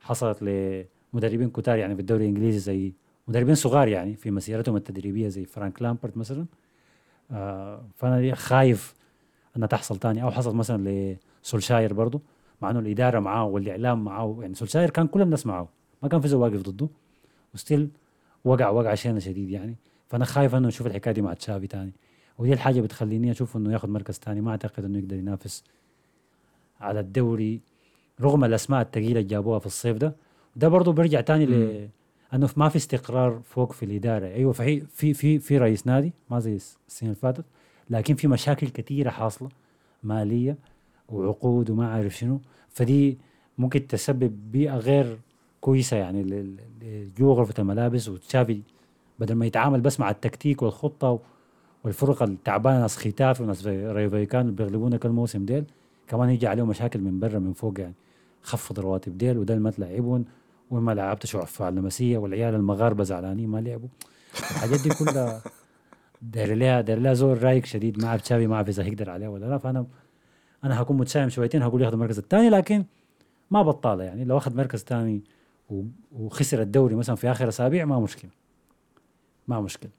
[0.01, 2.93] حصلت لمدربين كتار يعني في الدوري الإنجليزي زي
[3.29, 6.47] مدربين صغار يعني في مسيرتهم التدريبية زي فرانك لامبارد مثلا.
[7.31, 8.95] آه فأنا خايف
[9.57, 10.23] إنها تحصل تاني.
[10.23, 12.21] أو حصل مثلا لسولشاير برضو
[12.63, 15.69] مع إنه الإدارة معاه والإعلام معاه يعني سولشاير كان كل الناس معاه
[16.03, 16.89] ما كان في زول واقف ضده.
[17.55, 17.89] و still
[18.45, 19.77] وقع وقع شينه شديد يعني.
[20.09, 21.93] فأنا خايف إنه نشوف الحكاية دي مع تشافي تاني.
[22.39, 24.41] ودي الحاجة بتخليني أشوف إنه ياخذ مركز تاني.
[24.41, 25.65] ما أعتقد إنه يقدر ينافس
[26.81, 27.61] على الدوري
[28.21, 30.15] رغم الأسماء الثقيله اللي جابوها في الصيف ده.
[30.57, 31.89] ده برضه بيرجع تاني ل
[32.35, 34.27] إنه ما في استقرار فوق في الإدارة.
[34.27, 37.45] أيوه في في في في رئيس نادي ما زي السنة اللي فاتت.
[37.93, 39.49] لكن في مشاكل كثيرة حاصلة
[40.03, 40.57] مالية
[41.09, 42.41] وعقود وما عارف شنو.
[42.69, 43.19] فدي
[43.59, 45.19] ممكن تسبب بيئة غير
[45.61, 46.57] كويسة يعني
[47.19, 48.09] جوا غرفه الملابس.
[48.09, 48.61] وتشافي
[49.19, 51.21] بدل ما يتعامل بس مع التكتيك والخطة
[51.85, 55.65] والفرق التعبانة ناس ختافي وناس اللي بيغلبونا كل موسم ديل
[56.09, 57.95] كمان يجي عليهم مشاكل من برا من فوق يعني.
[58.43, 60.25] خفض رواتب ديل وده ما تلعبهم
[60.71, 63.89] وما لعبت شعفة لمسيه والعيال المغاربة زعلانين ما لعبوا.
[64.35, 65.43] الحاجات دي كلها
[66.23, 69.47] داير لها داير لها زور رايق شديد عارف تشافي ما عارف اذا هيقدر عليها ولا
[69.47, 69.59] لا.
[69.59, 69.87] فانا
[70.65, 72.85] أنا هكون متشائم شويتين هقول ياخذ المركز الثاني لكن
[73.51, 74.25] ما بطالة يعني.
[74.25, 75.23] لو أخذ مركز ثاني
[76.13, 78.31] وخسر الدوري مثلا في آخر أسابيع ما مشكلة.
[79.49, 79.91] ما مشكلة.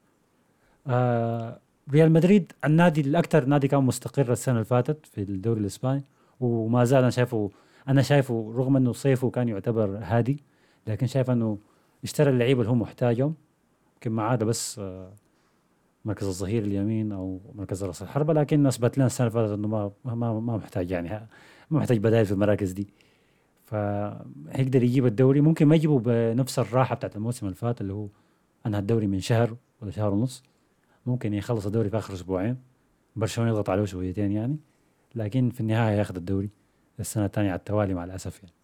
[0.86, 1.58] آه
[1.92, 6.02] ريال مدريد النادي الأكثر نادي كان مستقر السنة اللي فاتت في الدوري الإسباني
[6.40, 7.50] وما زال أنا شايفه
[7.88, 10.42] أنا شايفه رغم إنه صيفه كان يعتبر هادي
[10.86, 11.58] لكن شايف إنه
[12.04, 13.34] اشترى اللعيبة اللي هو محتاجهم
[13.94, 15.12] يمكن ما عاد بس آه،
[16.04, 19.92] مركز الظهير اليمين أو مركز رأس الحربة لكن أثبت لنا السنة اللي فاتت إنه ما
[20.04, 21.08] ما ما محتاج يعني
[21.70, 22.88] ما محتاج بدائل في المراكز دي.
[23.64, 25.40] فهيقدر يجيب الدوري.
[25.40, 28.08] ممكن ما يجيبه بنفس الراحة بتاعت الموسم اللي فات اللي هو
[28.66, 30.42] أنهى الدوري من شهر ولا شهر ونص.
[31.06, 32.56] ممكن يخلص الدوري في آخر أسبوعين.
[33.16, 34.56] برشلونة يضغط عليه شويتين يعني
[35.14, 36.50] لكن في النهاية ياخذ الدوري.
[37.00, 38.54] السنة الثانية على التوالي مع الأسف يعني.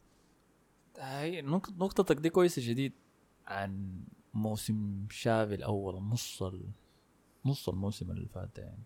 [0.99, 2.93] هي نقطتك دي كويسة جديد
[3.47, 4.01] عن
[4.35, 6.61] موسم شافي الأول نص ال...
[7.45, 8.83] نص الموسم اللي فات ده يعني.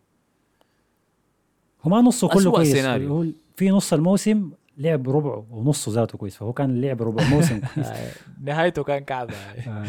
[1.82, 2.72] هو ما نصه كله أسوأ كويس.
[2.72, 3.08] سيناريو.
[3.16, 7.86] هو في نص الموسم لعب ربعه ونصه ذاته كويس فهو كان لعب ربع موسم كويس.
[8.40, 9.34] نهايته كان كعبة.
[9.34, 9.86] آه.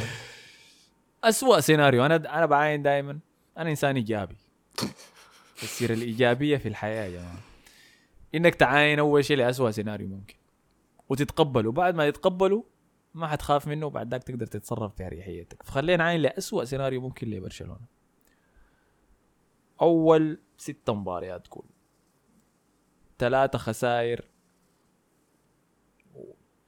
[1.24, 2.06] أسوأ سيناريو.
[2.06, 3.20] أنا أنا بعاين دائما
[3.58, 4.36] أنا إنسان إيجابي.
[5.64, 7.38] السيرة الإيجابية في الحياة يا جماعة.
[8.36, 10.36] إنك تعاين أول شيء لأسوأ سيناريو ممكن.
[11.10, 11.72] وتتقبله.
[11.72, 12.64] بعد ما تتقبله
[13.14, 17.95] ما حتخاف منه وبعد ذاك تقدر تتصرف بأريحيتك فخلينا نعاين لأسوأ سيناريو ممكن لبرشلونة.
[19.82, 21.66] أول ست مباريات كل
[23.20, 24.26] ثلاثة خسائر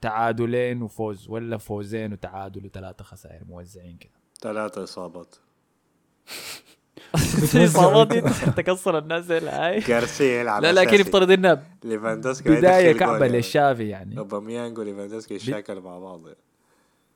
[0.00, 4.12] تعادلين وفوز ولا فوزين وتعادل وثلاثة خسائر موزعين كده.
[4.40, 5.36] ثلاثة إصابات.
[7.64, 8.20] إصابات دي
[8.56, 9.80] تكسر الناس هاي.
[9.80, 11.00] جارسيا يلعب لا لكن.
[11.00, 13.36] افترض انها ليفاندوسكي بداية كعبة يعني.
[13.36, 14.18] لتشافي يعني.
[14.18, 16.20] أوباميانج وليفاندوسكي يشاكلوا مع بعض.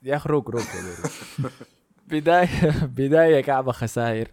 [0.03, 0.63] يا أخي روك روك.
[2.11, 4.31] بداية بداية كعبة خسائر.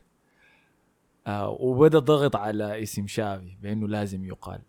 [1.30, 4.62] آه وبدا ضغط على اسم شافي بانه لازم يقال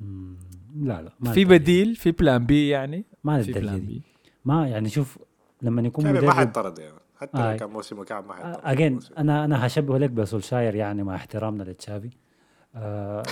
[0.00, 0.36] مم.
[0.76, 1.44] لا لا ما في.
[1.44, 4.02] بديل في plan B يعني ما في plan B
[4.44, 5.18] ما يعني شوف
[5.62, 7.52] لما يكون ما مدرب حيطرد يعني حتى آه.
[7.52, 8.98] لو كان موسمه كعب ما حيطرد again.
[9.18, 12.10] أنا أنا هشبه لك بسولشاير يعني مع احترامنا لتشافي
[12.74, 13.22] آه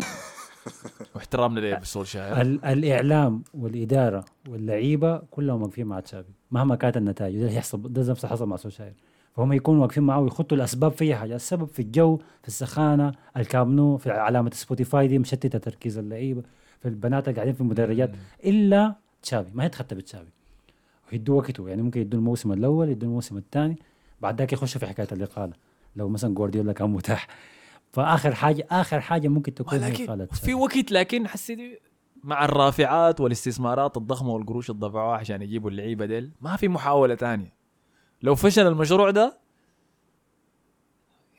[1.15, 7.57] واحترامنا لسولشاير ال- الإعلام والإدارة واللعيبة كلهم واقفين مع تشافي مهما كانت النتائج ده اللي
[7.57, 8.95] يحصل ده نفس اللي حصل مع سولشاير
[9.37, 13.77] فهم يكونوا واقفين معه ويخطوا الأسباب في أي حاجة السبب في الجو في السخانة الكامب
[13.77, 16.43] نو في علامة سبوتيفاي دي مشتتة تركيز اللعيبة
[16.83, 18.11] في البنات اللي قاعدين في المدرجات.
[18.45, 20.31] إلا تشافي ما هي تخطى بتشافي.
[21.13, 23.77] ويدوا وقته يعني ممكن يدوا الموسم الأول يدوا الموسم الثاني
[24.21, 25.53] بعد ذاك يخشوا في حكاية الاقاله
[25.97, 27.27] لو مثلا جوارديولا كان متاح.
[27.93, 30.55] فآخر حاجة آخر حاجة ممكن تكون هي لكن اقاله في.
[30.55, 31.59] وقت لكن حسيت
[32.25, 37.60] مع الرافعات والاستثمارات الضخمة والقروش اللي دفعوها عشان يجيبوا اللعيبة ديل ما في محاولة تانية.
[38.23, 39.39] لو فشل المشروع ده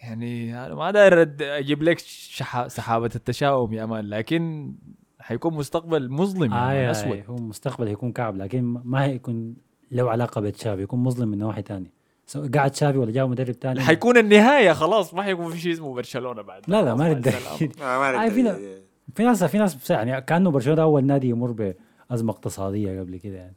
[0.01, 2.67] يعني أنا ما داير أجيب لك شح...
[2.67, 4.73] سحابة التشاؤم يا مان لكن
[5.19, 7.23] حيكون مستقبل مظلم آه يعني آه أسود.
[7.29, 9.55] هو مستقبل هيكون كعب لكن ما هيكون
[9.91, 11.91] له علاقة بتشافي يكون مظلم من نواحي ثانية
[12.25, 15.93] سواء قاعد تشافي ولا جاء مدرب ثاني حيكون النهاية خلاص ما حيكون في شيء اسمه
[15.93, 16.61] برشلونة بعد.
[16.67, 17.73] لا لا ما السلامة.
[17.81, 18.59] آه ما آه، فينا-
[19.15, 23.55] في ناس في ناس يعني كأنه برشلونة أول نادي يمر بأزمة اقتصادية قبل كده يعني.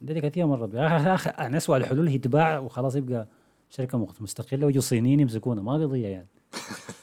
[0.00, 1.14] دي كثير بها.
[1.14, 3.26] اخر يعني اسوء الحلول هي تباع وخلاص يبقى
[3.70, 5.62] شركة مستقلة ويجوا الصينيين يمسكونا.
[5.62, 6.28] ما قضية يعني.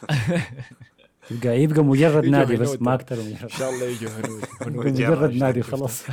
[1.32, 2.82] يبقى يبقى مجرد نادي بس.
[2.82, 4.44] ما أكثر إن شاء الله يجوا هنود.
[4.86, 5.78] مجرد نادي شركة.
[5.78, 6.04] خلاص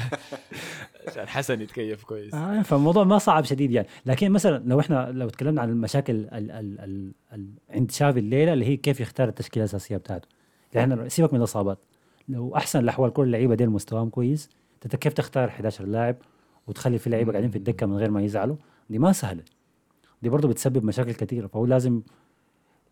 [1.08, 2.34] عشان حسن يتكيف كويس.
[2.34, 3.88] آه فالموضوع ما صعب شديد يعني.
[4.06, 8.52] لكن مثلا لو إحنا لو تكلمنا عن المشاكل ال ال ال ال عند شافي الليلة
[8.52, 10.28] اللي هي كيف يختار التشكيلة الأساسية بتاعته.
[10.72, 11.78] يعني سيبك من الإصابات.
[12.28, 14.50] لو أحسن الأحوال كل اللعيبه دي مستواهم كويس
[14.84, 16.16] انت كيف تختار 11 لاعب؟
[16.66, 18.56] وتخلي في لعيبة قاعدين في الدكة من غير ما يزعلوا
[18.90, 19.42] دي ما سهلة.
[20.22, 22.02] دي برضه بتسبب مشاكل كثيره فهو لازم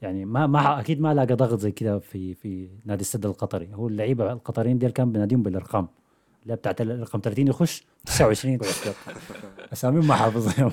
[0.03, 3.69] يعني ما ما أكيد ما لاقى ضغط زي كده في في نادي السد القطري.
[3.75, 5.89] هو اللعيبة القطريين دي كان بناديهم بالإرقام.
[6.43, 8.95] اللي بتاعت الرقم 30 يخش 29 يقعد يشتغل.
[9.73, 10.71] أساميهم ما حافظهم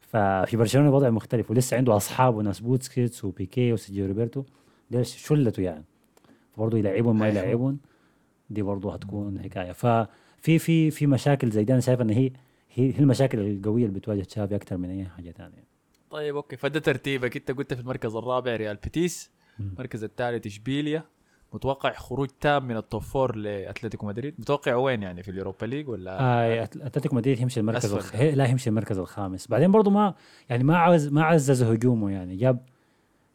[0.00, 4.44] ففي برشلونة الوضع مختلف ولسه عنده أصحاب وناس بوتسكيتس وبيكي وسيرجيو روبرتو.
[4.90, 5.84] ليش شلته يعني.
[6.56, 7.28] برضه يلعبهم ما.
[7.28, 7.78] يلعبهم
[8.50, 9.72] دي برضه هتكون حكاية.
[9.72, 10.06] ففي
[10.58, 11.72] في في مشاكل زي دي.
[11.72, 12.30] أنا شايف إن هي
[12.74, 15.64] هي المشاكل القوية اللي بتواجه تشافي أكثر من أي حاجة ثانية
[16.10, 16.56] طيب okay.
[16.56, 17.36] فده ترتيبك.
[17.36, 19.30] أنت قلت في المركز الرابع ريال بيتيس.
[19.60, 21.04] المركز الثالث إشبيليا.
[21.52, 25.88] متوقع خروج تام من ال top four لأتلتيكو مدريد؟ متوقع وين يعني؟ في اليوروبا ليج
[25.88, 27.92] ولا آه أتلتيكو؟ مدريد يمشي المركز.
[27.92, 28.16] الخ...
[28.16, 29.46] لا يمشي المركز الخامس.
[29.48, 30.14] بعدين برضه ما
[30.50, 32.36] يعني ما عز ما عزز هجومه يعني.
[32.36, 32.58] جاب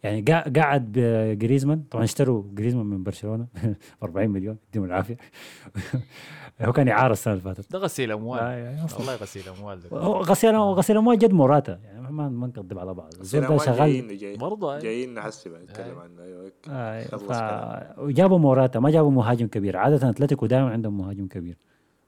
[0.03, 3.47] يعني قا- قعد بجريزمان طبعا اشتروا جريزمان من برشلونة.
[4.01, 5.17] ب 40 مليون يديهم العافية.
[6.61, 7.71] هو كان اعاره السنة اللي فاتت.
[7.71, 8.39] ده غسيل أموال.
[8.39, 9.79] آه، يعني والله غسيل أموال
[10.23, 13.13] غسيل غسيل أموال جد موراتا يعني ما ما نكذب على بعض.
[13.13, 14.79] الزول ده شغال جايين جايين برضه.
[14.79, 16.23] جايين نحسب نتكلم عنه.
[16.23, 17.99] أيوه آه خلص ف...
[17.99, 19.77] وجابوا موراتا ما جابوا مهاجم كبير.
[19.77, 21.57] عادة أتلتيكو دائما عندهم مهاجم كبير.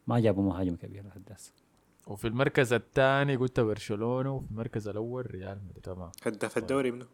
[0.08, 1.54] ما جابوا مهاجم كبير لحد هسه.
[2.08, 5.84] وفي المركز الثاني قلت برشلونة وفي المركز الأول ريال مدريد.
[5.84, 6.12] تمام.
[6.26, 7.06] هداف الدوري منه.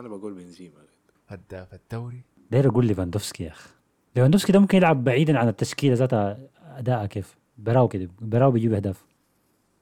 [0.00, 0.80] أنا بقول بنزيما.
[1.28, 3.68] هداف الدوري؟ داير أقول ليفاندوفسكي يا أخي.
[4.16, 6.38] ليفاندوفسكي ده ممكن يلعب بعيدا عن التشكيلة ذاتها
[6.76, 9.04] أداءها كيف؟ براو كده براو بيجيب أهداف.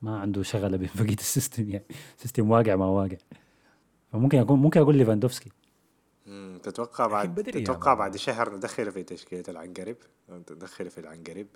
[0.03, 1.85] ما عنده شغله ببقيه ال system يعني
[2.16, 3.16] system واقع ما واقع.
[4.12, 5.51] فممكن يكون ممكن أقول ليفاندوفسكي
[6.62, 7.99] تتوقع بعد يا تتوقع man.
[7.99, 9.97] بعد شهر ندخله في تشكيلة العنقريب؟
[10.51, 11.47] ندخله في العنقريب؟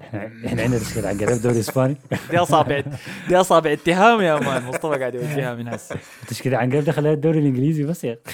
[0.00, 1.96] إحنا إحنا عندنا تشكيلة عنقريب دوري إسباني.
[2.30, 2.82] دي اصابع
[3.28, 5.96] دي اصابع اتهام يا man مصطفى قاعد يوجهها من هسه.
[6.28, 8.18] تشكيلة عنقريب دخل الدوري الإنجليزي بس يعني.
[8.26, 8.32] يا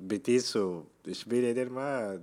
[0.00, 2.20] بيتيس واشبيليا ديل ما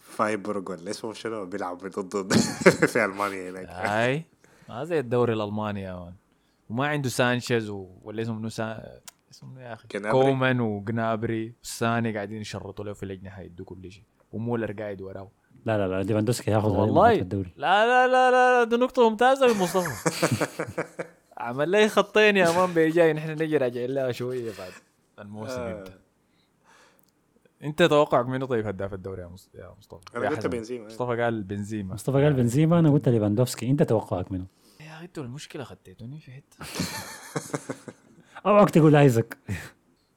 [0.00, 2.32] فرايبورغ ولا اسمه شنو؟ بيلعب ضد
[2.92, 3.66] في ألمانيا هناك.
[3.68, 4.24] هاي؟
[4.68, 6.12] ما زي الدوري الألماني يا
[6.70, 7.70] وما عنده سانشيز.
[8.02, 8.82] ولا اسمه منو سان...
[9.30, 10.12] اسمه يا أخي؟ جنابري.
[10.22, 14.04] كومان وجنابري والثاني قاعدين يشرطوا له في الاجنحه يدوا كل شيء.
[14.32, 15.30] ومولر قاعد وراه.
[15.64, 17.12] لا لا لا ليفاندوفسكي هياخذ غالباً والله.
[17.12, 17.52] الدوري.
[17.56, 20.10] لا لا لا لا لا، دي نقطة ممتازة من مصطفى.
[21.38, 24.72] عمل لي خطين يا man بيجاي نحن نجي راجعين لها شوية بعد.
[25.22, 25.70] الموسم آه.
[25.70, 25.98] يبدأ.
[27.62, 30.46] أنت توقعك منو طيب هداف الدوري يا مص- يا مصطفى؟ أنا قلت.
[30.46, 30.86] بنزيما.
[30.86, 31.94] مصطفى قال بنزيما.
[31.94, 33.70] مصطفى قال بنزيما أنا قلت ليفاندوفسكي.
[33.70, 34.46] أنت توقعك منه
[34.80, 36.56] يا أخي أنتوا المشكلة خديتوني في حتة.
[38.46, 39.38] أوعك تقول ايزك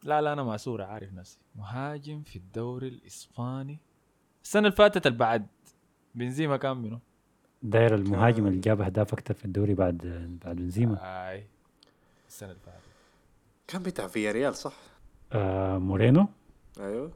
[0.03, 1.37] لا لا أنا ماسورة عارف نفسي.
[1.55, 3.79] مهاجم في الدوري الإسباني.
[4.43, 5.47] السنة اللي فاتت اللي بعد
[6.15, 6.99] بنزيما كان منو؟
[7.63, 9.97] داير المهاجم اللي جاب أهداف أكثر في الدوري بعد
[10.45, 11.29] بعد بنزيما.
[11.31, 11.47] آي.
[12.27, 12.79] السنة اللي فاتت.
[13.67, 14.73] كان بتاع فيا ريال صح؟
[15.33, 16.27] آه مورينو.
[16.79, 17.11] أيوه.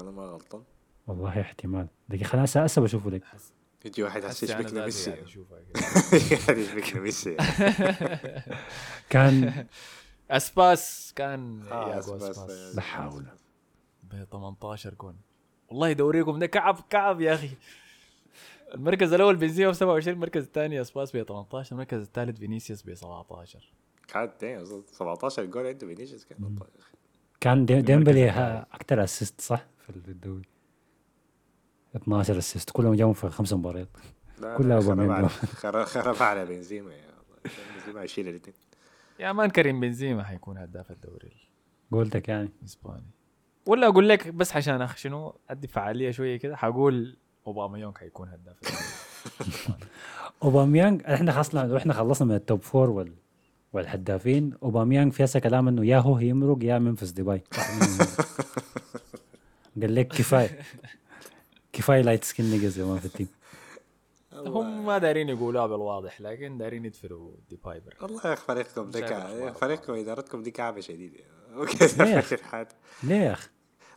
[0.00, 0.62] أنا ما غلطان.
[1.06, 1.86] والله احتمال.
[2.08, 3.22] دقيقة خلاص هسه بشوفه لك
[3.84, 5.10] يجي واحد أنا يشبكنا ذاتي ميسي.
[6.52, 7.36] يشبكنا ميسي
[9.10, 9.66] كان
[10.30, 12.38] أسباس كان آه، أسباس.
[12.76, 13.24] لا حول.
[14.02, 15.16] ب 18 جون.
[15.68, 17.50] والله دوريكم ده كعب كعب يا أخي.
[18.74, 23.72] المركز الأول بنزيما ب 27 المركز الثاني أسباس ب 18 المركز الثالث فينيسيوس ب 17
[24.08, 26.56] كان دايم 17 جول عنده فينيسيوس كان.
[27.42, 28.30] كان ديمبلي
[28.72, 30.42] أكثر assist صح؟ في الدوري.
[31.96, 33.88] 12 assist كلهم جاهم في خمس مباريات.
[34.56, 35.28] كلها خرب.
[35.28, 37.54] على- خرب خرب على بنزيما يا الله.
[37.76, 38.56] بنزيما يشيل الاثنين.
[39.20, 41.32] يا man كريم بنزيما حيكون هداف الدوري
[41.92, 42.48] قولتك يعني.
[42.60, 43.10] الإسباني.
[43.66, 46.56] ولا أقول لك بس عشان أخ شنو؟ أدي فعالية شوية كده.
[46.56, 48.84] حقول أوباميانج حيكون هداف الدوري.
[50.42, 53.12] أوباميانج إحنا خلصنا إحنا خلصنا من ال top four وال
[53.72, 57.42] والهدافين اوباميانج في هسه كلام إنه يا هو يمرق يا منفس دبي.
[59.82, 60.58] قال لك كفاية.
[61.72, 63.28] كفاية light skin niggas يا man في ال team.
[64.32, 69.52] هم ما دارين يقولوها بالواضح لكن دارين يدفروا ديباي بره والله يا أخي فريقكم أخبار
[69.52, 71.20] فريقكم إدارتكم دي كعبة شديدة.
[71.56, 71.86] okay
[73.02, 73.48] ليه يا أخي؟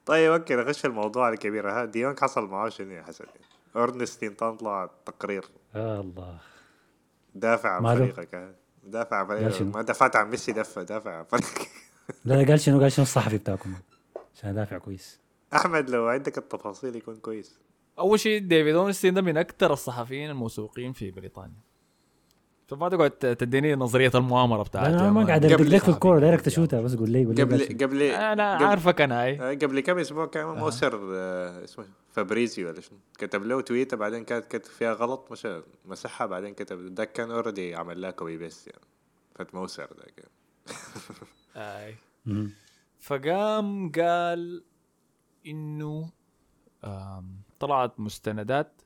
[0.05, 1.69] طيب okay نخش في الموضوع الكبير.
[1.69, 3.25] ها دي يونج حصل معاه شنو يا حسن؟
[3.75, 5.45] أورنستين طلع تقرير.
[5.75, 6.37] الله.
[7.35, 8.55] دافع عن؟ فريقك.
[8.85, 9.23] دافع؟
[9.61, 11.25] ما دافعت عن ميسي دفع دافع
[12.25, 13.73] لا لا قال شنو قال شنو الصحفي بتاعكم.
[14.35, 15.19] عشان أدافع كويس.
[15.53, 17.59] أحمد لو عندك التفاصيل يكون كويس.
[17.99, 21.59] أول شيء ديفيد أونستين ده من أكثر الصحفيين الموثوقين في بريطانيا.
[22.67, 25.25] فما تقعد تديني نظرية المؤامرة لا بتاعتي أنا ما.
[25.25, 25.89] قاعد لك في.
[25.89, 27.77] الكورة دايرك تشوتها بس قول لي قول لي قبل.
[27.83, 32.81] قبل أنا قبل- عارفك أنا آه، قبل كم أسبوع كان موثر آه، اسمه فابريزيو ولا
[32.81, 35.47] شنو كتب له تويتة بعدين كانت كتب فيها غلط مش
[35.85, 38.81] مسحها بعدين كتب ده كان already عمل لها copy paste يعني
[39.35, 39.87] فتموسر
[41.55, 41.95] آي.
[42.25, 42.51] مم.
[42.99, 44.63] فقام قال
[45.47, 46.09] إنه
[47.59, 48.81] طلعت مستندات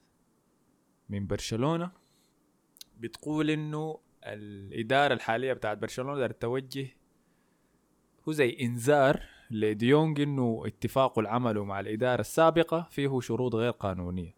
[1.10, 1.92] من برشلونة
[3.00, 6.88] بتقول إنه الإدارة الحالية بتاعت برشلونة دارت توجه
[8.28, 14.36] هو زي إنذار لديونج إنه اتفاقه اللي عمله مع الإدارة السابقة فيه شروط غير قانونية.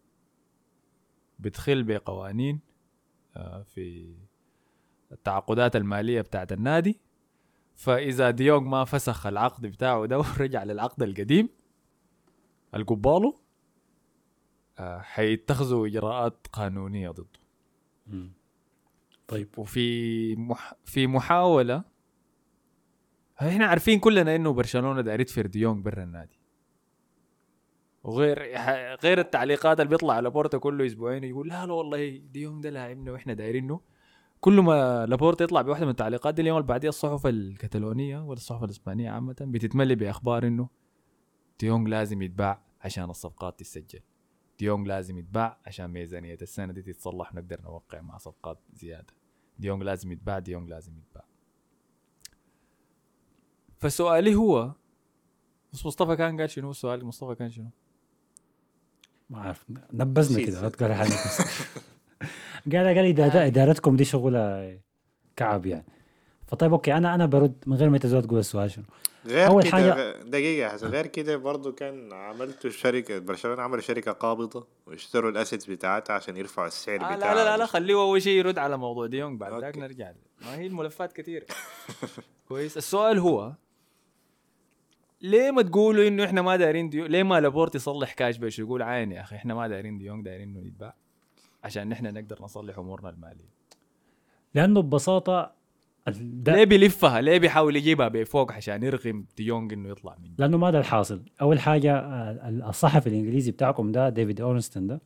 [1.40, 2.60] بتخل بقوانين
[3.36, 4.16] آه، في
[5.12, 7.00] التعاقدات المالية بتاعت النادي.
[7.76, 11.50] فإذا ديونج ما فسخ العقد بتاعه ده ورجع للعقد القديم
[12.76, 13.36] القبالة
[14.80, 17.40] آه، حيتخذوا إجراءات قانونية ضده.
[19.32, 19.50] طيب.
[19.58, 20.74] وفي مح...
[20.86, 21.84] في محاولة.
[23.42, 26.40] إحنا عارفين كلنا إنه برشلونة داير يدفر ديونج برا النادي.
[28.04, 28.40] وغير
[29.04, 33.34] غير التعليقات اللي بيطلع لابورتا كل أسبوعين يقول لا لا والله ديونج ده لاعبنا وإحنا
[33.34, 33.82] دايرينه
[34.40, 38.64] كل ما لابورتا يطلع بواحدة من التعليقات دي اليوم اللي بعديها الصحف الكتالونيه ولا الصحف
[38.64, 40.70] الإسبانية عامة بتتملي بأخبار إنه
[41.60, 44.00] ديونج لازم يتباع عشان الصفقات تسجل.
[44.60, 49.14] ديونج لازم يتباع عشان ميزانية السنة دي تتصلح ونقدر نوقع مع صفقات زيادة.
[49.60, 51.26] ديونج لازم يتباع ديونج لازم يتباع.
[53.78, 54.72] فسؤالي هو
[55.74, 57.70] بس مصطفى كان قال شنو؟ سؤالي مصطفى كان شنو؟
[59.30, 60.50] ما عارف نبذنا نسيت.
[60.50, 60.76] كده بس.
[62.72, 64.80] قال قال إدارة إدارتكم دي شغلة
[65.36, 65.86] كعب يعني.
[66.48, 68.86] فطيب okay أنا أنا برد من غير ما تزود تقول السؤال شنو؟
[69.26, 73.62] غير أول كده حاجة- غ- دقيقة يا حسن غير كده برضو كان عملتوا شركة برشلونة
[73.62, 77.58] عملوا شركة قابضة واشتروا ال assets بتاعتها عشان يرفعوا السعر آه بتاعها لا لا لا,
[77.58, 79.78] لا خليه اول شيء يرد على موضوع ديونج بعد ذاك.
[79.78, 80.16] نرجع له.
[80.42, 81.46] ما هي الملفات كثيره
[82.48, 83.54] كويس السؤال هو
[85.22, 88.82] ليه ما تقولوا إنه إحنا ما دايرين ديونج ليه ما لابورتا يصلح كاش بيش يقول
[88.82, 90.94] عين يا أخي إحنا ما دايرين ديونج دايرين إنه يتباع
[91.64, 93.50] عشان نحن نقدر نصلح أمورنا المالية
[94.56, 95.54] لأنه ببساطة
[96.22, 100.72] ده ليه بيلفها؟ ليه بيحاول يجيبها بفوق عشان يرغم ديونج إنه يطلع منه؟ لأنه ما
[100.72, 102.00] ده الحاصل أول حاجة
[102.50, 105.02] ال- الصحفي الإنجليزي بتاعكم ده ديفيد أورنستين ده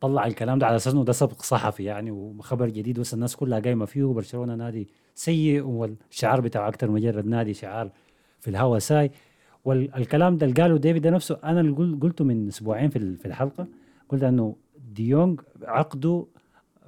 [0.00, 3.60] طلع الكلام ده على أساس إنه ده سبق صحفي يعني وخبر جديد بس الناس كلها
[3.60, 7.90] قايمة فيه وبرشلونة نادي سيء والشعار بتاعه أكثر مجرد نادي شعار
[8.40, 9.10] في الهوا ساي.
[9.64, 13.66] والكلام ده اللي قاله ديفيد ده نفسه أنا اللي قل- قلته من أسبوعين في الحلقة
[14.08, 14.56] قلت إنه
[14.92, 16.26] ديونج عقده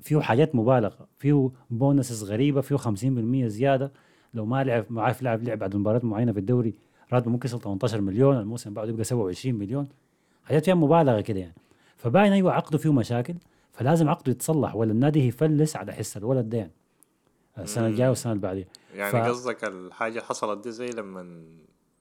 [0.02, 3.92] فيه حاجات مبالغة فيه bonuses غريبة فيه 50% زيادة.
[4.34, 6.74] لو ما لعب ما عارف لعب لعب بعد مباراة معينة في الدوري
[7.12, 9.88] راتبه ممكن يصل 18 مليون الموسم بعده يبقى 27 مليون.
[10.44, 11.54] حاجات فيها مبالغة كده يعني.
[11.96, 13.34] فباين أيوه عقده فيه مشاكل
[13.72, 16.72] فلازم عقده يتصلح ولا النادي يفلس على حس الولد ده يعني.
[17.58, 21.42] السنة الجاية والسنة اللي بعديها يعني ف- قصدك الحاجة اللي حصلت دي زي لما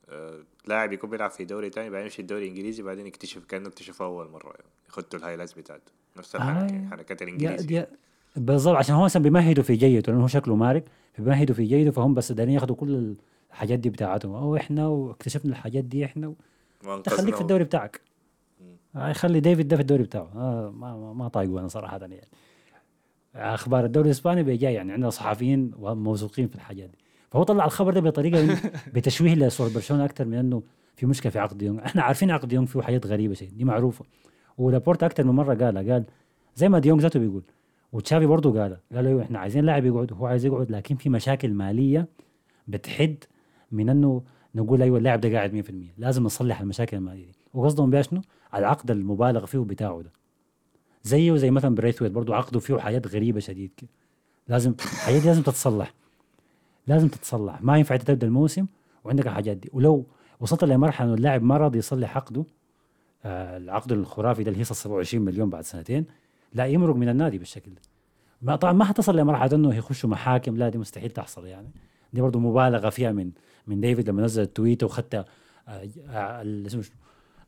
[0.09, 4.05] آه، لاعب يكون بيلعب في دوري تاني بعدين يمشي الدوري الإنجليزي بعدين يكتشف كأنه اكتشفه
[4.05, 4.69] أول مرة يعني.
[4.89, 5.91] يخدوا ال highlights بتاعته.
[6.17, 6.89] نفس الحركة آه.
[6.89, 7.85] حركات الانجليزي
[8.35, 10.83] بالضبط عشان هو مثلا بيمهدوا في جيده لأنه هو شكله مارق
[11.13, 13.15] فبيمهدوا في جيده فهم بس دارين ياخذوا كل
[13.49, 14.35] الحاجات دي بتاعتهم.
[14.35, 16.33] أو إحنا واكتشفنا الحاجات دي إحنا
[16.83, 17.41] ما انت خليك في.
[17.41, 18.01] الدوري بتاعك.
[18.95, 20.29] آه، خلي ديفيد ده في الدوري بتاعه.
[20.35, 22.21] آه ما ما, ما طايقه أنا صراحة يعني.
[23.35, 26.97] أخبار الدوري الإسباني بيجي يعني عندنا صحفيين وموثوقين في الحاجات دي.
[27.31, 28.57] فهو طلع الخبر ده بطريقة
[28.93, 30.63] بتشويه لصوره برشلونة أكثر من إنه
[30.95, 31.79] في مشكلة في عقد ديونج.
[31.79, 34.05] إحنا عارفين عقد ديونج فيه حاجات غريبة شيء دي معروفة.
[34.57, 36.03] ولابورتا أكثر من مرة قالها قال
[36.55, 37.43] زي ما ديونج ذاته بيقول
[37.91, 41.53] وتشافي برضه قالها قال أيوه إحنا عايزين لاعب يقعد هو عايز يقعد لكن في مشاكل
[41.53, 42.07] مالية
[42.67, 43.23] بتحد
[43.71, 44.23] من إنه
[44.55, 47.37] نقول أيوه اللاعب ده قاعد 100% لازم نصلح المشاكل المالية دي.
[47.53, 48.21] وقصدهم بيها شنو؟
[48.55, 50.11] العقد المبالغ فيه بتاعه ده.
[51.03, 53.89] زيه زي مثلا بريثويت برضه عقده فيه حاجات غريبة شديد كده.
[54.47, 55.93] لازم حاجات لازم تتصلح.
[56.87, 57.61] لازم تتصلح.
[57.61, 58.65] ما ينفع تبدأ الموسم
[59.03, 59.69] وعندك الحاجات دي.
[59.73, 60.05] ولو
[60.39, 62.45] وصلت لمرحلة إنه اللاعب ما راضي يصلح عقده
[63.25, 66.05] العقد الخرافي ده اللي هيصل 27 مليون بعد سنتين
[66.53, 67.81] لا يمرق من النادي بالشكل ده.
[68.41, 71.71] ما طبعا ما حتصل لمرحلة إنه يخشوا محاكم لا دي مستحيل تحصل يعني.
[72.13, 73.31] دي برضه مبالغة فيها من
[73.67, 75.25] من ديفيد لما نزل التويته وخدت آه،
[75.67, 76.83] آه، اسمه؟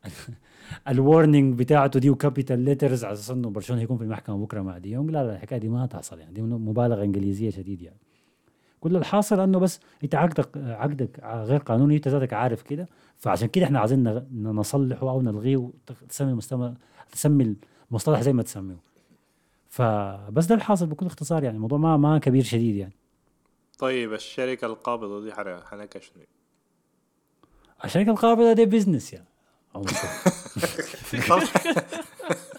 [0.88, 4.62] ال warning بتاعته دي و capital letters على أساس إنه برشلونة يكون في المحكمة بكرة
[4.62, 5.10] مع ديونج.
[5.10, 6.34] لا لا الحكاية دي ما تحصل يعني.
[6.34, 7.98] دي مبالغة إنجليزية شديد يعني.
[8.84, 12.88] كل الحاصل انه بس انت عقدك عقدك غير قانوني انت ذاتك عارف كده.
[13.18, 16.74] فعشان كده إحنا عايزين نصلحه أو نلغيه وتسمي المستمع
[17.12, 17.56] تسمي
[17.90, 18.76] المصطلح زي ما تسميه.
[19.68, 22.94] فبس ده الحاصل بكل اختصار يعني الموضوع ما ما كبير شديد يعني.
[23.78, 26.22] طيب الشركة القابضة دي حنكها شنو؟
[27.84, 29.26] الشركة القابضة ده بزنس يعني.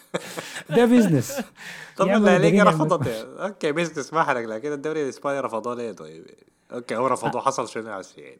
[0.69, 1.39] ده بزنس
[1.97, 3.07] طب لا يعمل- رفضت.
[3.39, 6.25] okay business ما حرق لكن الدوري الإسباني رفضوه ليه طيب؟
[6.73, 7.87] okay هو رفضوه حصل شنو
[8.17, 8.39] يعني؟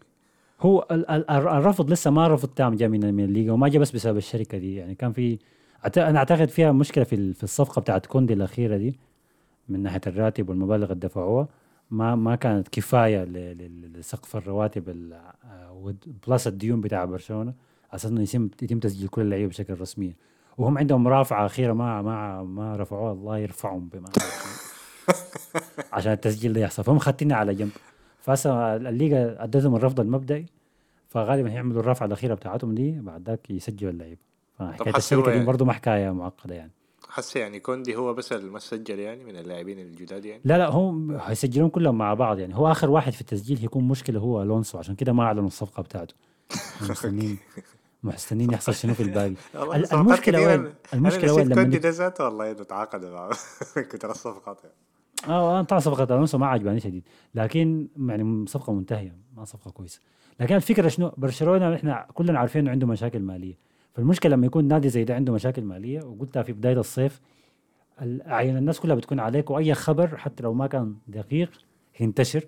[0.61, 3.91] هو ال- ال- ال- الرفض لسه ما رفض تام جاء من الليغا وما جاء بس
[3.91, 4.76] بسبب الشركة دي.
[4.76, 5.39] يعني كان في
[5.97, 8.99] أنا أعتقد فيها مشكلة في في الصفقة بتاعت كوندي الأخيرة دي
[9.69, 11.47] من ناحية الراتب والمبالغ اللي دفعوها
[11.91, 13.23] ما ما كانت كفاية
[13.95, 15.13] لسقف الرواتب ال-
[15.45, 15.93] آه،
[16.28, 17.53] plus الديون بتاع برشلونة.
[17.89, 20.13] على أساس انه يتم يتم تسجيل كل اللعيبة بشكل رسمي.
[20.58, 24.10] وهم عندهم مرافعه أخيرة ما ما ما رفعوها الله يرفعهم بما
[25.93, 26.84] عشان التسجيل ده يحصل.
[26.84, 27.72] فهم خاتينها على جنب.
[28.22, 30.45] فهسه الليغا أدتهم الرفض المبدئي
[31.10, 34.22] فغالبا هيعملوا الرفعة الأخيرة بتاعتهم دي بعد ذاك يسجلوا اللعيبة.
[34.60, 36.72] فحكاية الشركة دي برضه ما حكاية معقدة يعني.
[37.10, 41.70] حس يعني كوندي هو بس المسجل يعني من اللاعبين الجداد يعني؟ لا لا هم هيسجلون
[41.70, 42.56] كلهم مع بعض يعني.
[42.56, 46.16] هو آخر واحد في التسجيل هيكون مشكلة هو ألونسو عشان كده ما أعلنوا الصفقة بتاعته.
[48.14, 49.34] مستنين يحصل شنو في الباقي.
[49.56, 50.62] والله ال- صفقات المشكلة كثيرة.
[50.64, 53.30] وين؟ المشكلة أنا وين لما ده ذاته والله إنه تعاقد مع
[53.76, 54.76] كتر الصفقات يعني.
[55.36, 57.03] آه طبعا صفقه الونسو ما عجباني شديد.
[57.36, 59.16] لكن يعني صفقة منتهية.
[59.38, 59.99] ما صفقة كويسة.
[60.39, 63.58] لكن الفكرة شنو؟ برشلونة إحنا كلنا عارفين إنه عنده مشاكل مالية.
[63.93, 67.22] فالمشكلة لما يكون نادي زي ده عنده مشاكل مالية وقلتها في بداية الصيف
[68.01, 71.49] ال- عين الناس كلها بتكون عليك وأي خبر حتى لو ما كان دقيق
[71.99, 72.43] ينتشر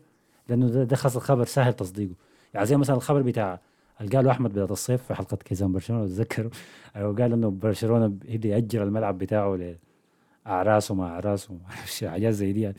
[0.50, 2.14] لأنه ده, ده خاص الخبر سهل تصديقه.
[2.54, 3.60] يعني زي مثلا الخبر بتاع
[4.00, 6.52] قاله أحمد بدايه الصيف في حلقة كيزان برشلونة بتذكروا
[6.96, 9.76] قال إنه برشلونة بده يأجر الملعب بتاعه
[10.46, 12.76] لاعراس وما اعراس وما أعرفش حاجات زي دي يعني.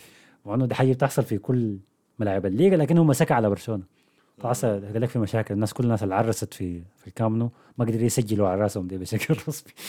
[0.46, 1.78] مع إنه دي حاجة بتحصل في كل
[2.18, 3.82] ملاعب الليغا لكن هو مسك على برشلونة.
[4.38, 5.54] فحصل قال لك في مشاكل.
[5.54, 9.34] الناس كل الناس اللي عرست في في الكامنو ما قدروا يسجلوا على راسهم دي بشكل
[9.48, 9.72] رسمي.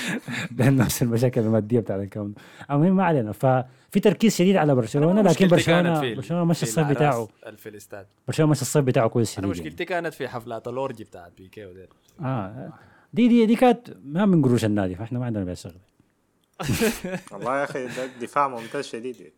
[0.60, 2.34] نفس المشاكل الماديه بتاعت الكون.
[2.70, 3.32] المهم ما علينا.
[3.32, 7.28] ففي تركيز شديد على برشلونة لكن برشلونه برشلونة مشى الصيف بتاعه.
[7.56, 8.06] في الاستاد.
[8.26, 9.56] برشلونة مشى الصيف بتاعه كويس أنا شديد.
[9.56, 9.68] يعني.
[9.68, 11.88] مشكلتي كانت في حفلات الاورجي بتاعت بيكي وديل
[12.20, 12.72] آه.
[13.12, 15.92] دي دي دي كانت ما من قروش النادي فإحنا ما عندنا بها شغله
[17.32, 19.32] والله يا أخي ده دفاع ممتاز شديد.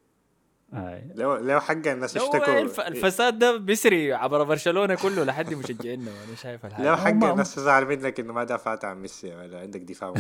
[0.75, 1.03] آه.
[1.15, 6.37] لو لو حق الناس اشتكوا الف- الفساد ده بيسري عبر برشلونة كله لحد مشجعينا وأنا
[6.37, 10.15] شايف الحاجة لو حق الناس تزعل منك انه ما دافعت عن ميسي ولا عندك دفاع.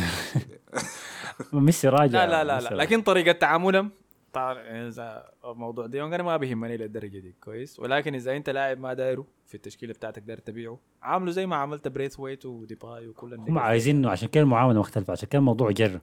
[1.52, 2.74] ميسي راجع لا لا لا, لا.
[2.82, 3.90] لكن طريقة تعاملهم؟
[4.32, 7.34] طبعا إذا موضوع ديونج أنا ما بيهمني للدرجة دي.
[7.44, 7.80] كويس.
[7.80, 11.88] ولكن إذا أنت لاعب ما دايره في التشكيلة بتاعتك داير تبيعه عامله زي ما عملت
[11.88, 16.00] بريثويت وديباي وكل هم عايزينه عشان كده المعامله مختلفة عشان كده الموضوع جر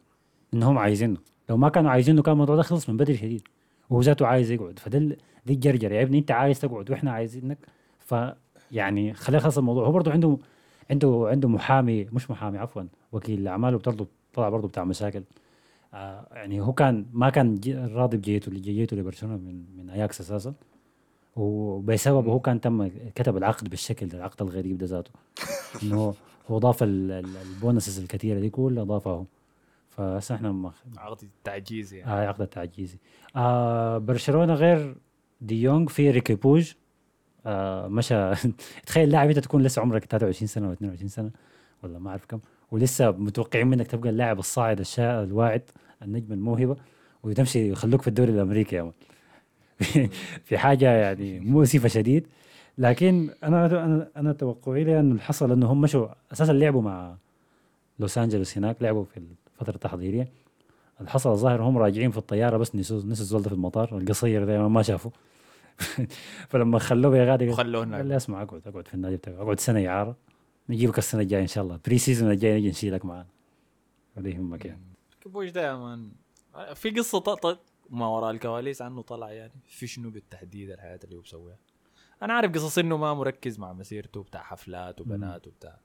[0.54, 1.18] انهم عايزينه.
[1.50, 3.48] لو ما كانوا عايزينه كان الموضوع ده خلص من بدري شديد.
[3.92, 4.80] وهو ذاته عايز يقعد.
[4.80, 5.94] فده ال- دي الجرجرة.
[5.94, 7.58] يا ابني انت عايز تقعد وإحنا عايزينك
[8.00, 8.16] ف
[8.72, 9.88] يعني خليه خلص الموضوع.
[9.88, 10.38] هو برضه عنده
[10.92, 13.48] عنده عنده محامي مش محامي عفوا وكيل.
[13.48, 15.24] أعماله برضه طلع برضه بتاع مشاكل.
[15.94, 17.60] آه يعني هو كان ما كان
[17.96, 20.54] راضي بجيته اللي جيته لبرشلونة من من أياكس أساسا.
[21.36, 25.12] وبسببه هو كان تم كتب العقد بالشكل ده العقد الغريب ده ذاته.
[25.84, 26.14] إنه
[26.48, 29.26] هو- ضاف ال- ال- البونسز الكثيرة دي كلها ضافها
[30.02, 30.74] فهسه إحنا مخ...
[30.98, 32.12] عقد تعجيزي يعني.
[32.12, 32.98] آه عقد التعجيزي
[33.36, 34.96] آه برشلونة غير
[35.42, 36.74] دي يونغ في ريكي بوج.
[37.46, 38.32] آه مشى.
[38.88, 41.32] تخيل لاعب أنت تكون لسه عمرك 23 سنة ولا 22 سنة.
[41.84, 42.40] ولا ما أعرف كم.
[42.72, 45.24] ولسه متوقعين منك تبقى اللاعب الصاعد الشا...
[45.24, 45.62] الواعد
[46.02, 46.76] النجم الموهبة.
[47.24, 48.92] وتمشي يخلوك في الدوري الأمريكي يا.
[50.46, 52.28] في حاجة يعني مؤسفه شديد.
[52.78, 57.18] لكن أنا أنا أنا توقعي لي انه اللي حصل أنه هم مشوا أساسا لعبوا مع
[58.00, 59.22] لوس أنجلوس هناك لعبوا في
[59.62, 60.32] الفترة التحضيريه
[61.00, 64.68] اللي حصل الظاهر هم راجعين في الطيارة بس نسوا نسوا الزول في المطار القصير ده
[64.68, 65.12] ما شافوا.
[66.50, 68.00] فلما خلوه يا غادي وخلوه هناك.
[68.00, 70.16] قال لي اسمع اقعد اقعد في النادي بتاعك اقعد سنة اعاره
[70.70, 71.80] نجيبك السنة الجاية إن شاء الله.
[71.86, 73.28] pre-season الجاي نجي نشيلك معانا.
[74.18, 74.82] ولا يهمك يعني
[75.22, 76.12] ريكي بوش ده يا man.
[76.76, 77.60] في قصة طق
[77.90, 79.54] ما وراء الكواليس عنه طلع يعني.
[79.68, 81.58] في شنو بالتحديد الحياة اللي هو بسويها
[82.22, 85.80] أنا عارف قصص إنه ما مركز مع مسيرته بتاع حفلات وبنات وبتاع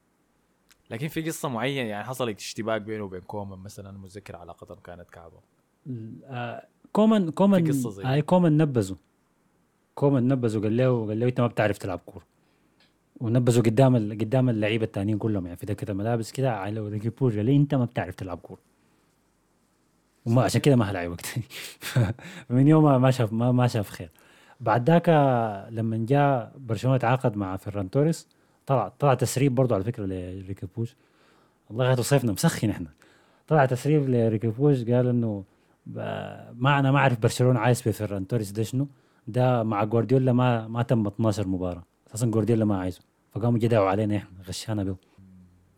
[0.91, 5.39] لكن في قصة معينة يعني حصلت اشتباك بينه وبين كومان مثلا متذكر علاقتهم كانت كعبة.
[6.27, 8.97] آه، كومان كومان زي هاي كومان نبذه.
[9.95, 12.25] كومان نبذه قال له قال له أنت ما بتعرف تلعب كورة.
[13.21, 17.57] ونبذه قدام ال- قدام اللعيبة الثانيين كلهم يعني في دكة الملابس كده على قال لي
[17.57, 18.59] أنت ما بتعرف تلعب كورة.
[20.27, 21.45] وما عشان كده ما هلاعبك تاني
[22.51, 24.11] من يومها ما شاف ما, ما شاف خير.
[24.61, 25.09] بعد ذاك
[25.71, 28.29] لما جاء برشلونة تعاقد مع فيران توريس
[28.67, 30.97] طلع طلع تسريب برضه على فكرة لريكي بوش.
[31.71, 32.89] الله غير صيفنا مسخن إحنا.
[33.49, 35.45] طلع تسريب لريكي بوش قال إنه
[35.87, 35.99] ب-
[36.57, 38.89] ما أنا ما أعرف برشلونة عايز في فيران توريس ده شنو.
[39.27, 41.85] ده مع جوارديولا ما ما تم 12 مباراة.
[42.09, 43.01] أساسا جوارديولا ما عايزه.
[43.33, 44.97] فقاموا جدعوا علينا إحنا غشانا به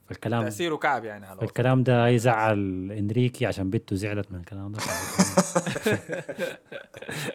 [0.07, 1.49] فالكلام تأثيره كعب يعني على الوسط.
[1.49, 4.78] الكلام ده يزعل إنريكي عشان بنته زعلت من الكلام ده.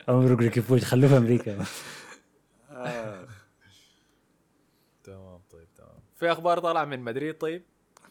[0.09, 1.65] امرك ريكي بوش خلوه في أمريكا
[2.71, 3.25] آه.
[5.03, 5.89] تمام طيب تمام
[6.23, 7.61] في أخبار طالعة من مدريد طيب؟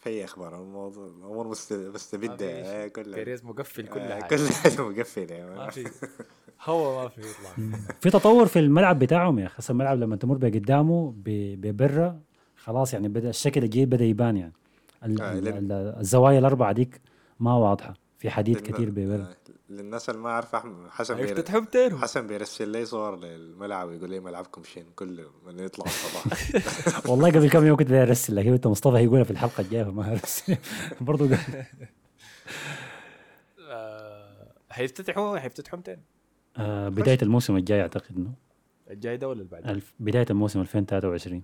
[0.01, 1.49] في أخبار الموضوع الأمور
[1.95, 2.89] مستبدة آه،.
[2.89, 3.17] كلها.
[3.17, 4.37] بيريز مقفل كل آه، حاجة.
[4.37, 5.37] كل حاجة مقفلة.
[5.37, 5.71] يا ما.
[5.71, 5.91] في.
[6.65, 9.55] هو ما في يطلع في تطور في الملعب بتاعهم يا أخي.
[9.59, 12.21] هسه الملعب لما تمر بقدامه ب- ببرة
[12.57, 14.53] خلاص يعني بدا الشكل الجديد بدأ يبان يعني.
[15.03, 17.01] آه، الزوايا الأربعة ديك
[17.41, 17.95] ما واضحة.
[18.19, 19.23] في حديد كثير ببرة.
[19.23, 19.37] آه،
[19.77, 21.25] للناس اللي ما عارفة حسن بير...
[21.25, 26.27] افتتحوا بتيرو حسن بيرسل لي صور للملعب ويقول لي ملعبكم شين؟ كل من يطلع الصباح
[27.11, 30.13] والله قبل كم يوم كنت بدي أرسل لكن انت مصطفى هيقولها في الحلقة الجاية فما
[30.13, 30.57] أرسل.
[31.01, 31.39] برضه قال
[33.71, 35.97] آه، حيفتتحوا حيفتتحوا متى؟
[36.57, 38.33] آه بداية الموسم الجاي أعتقد إنه.
[38.91, 41.43] الجاي ده ولا اللي بعده؟ الف- بداية الموسم 2023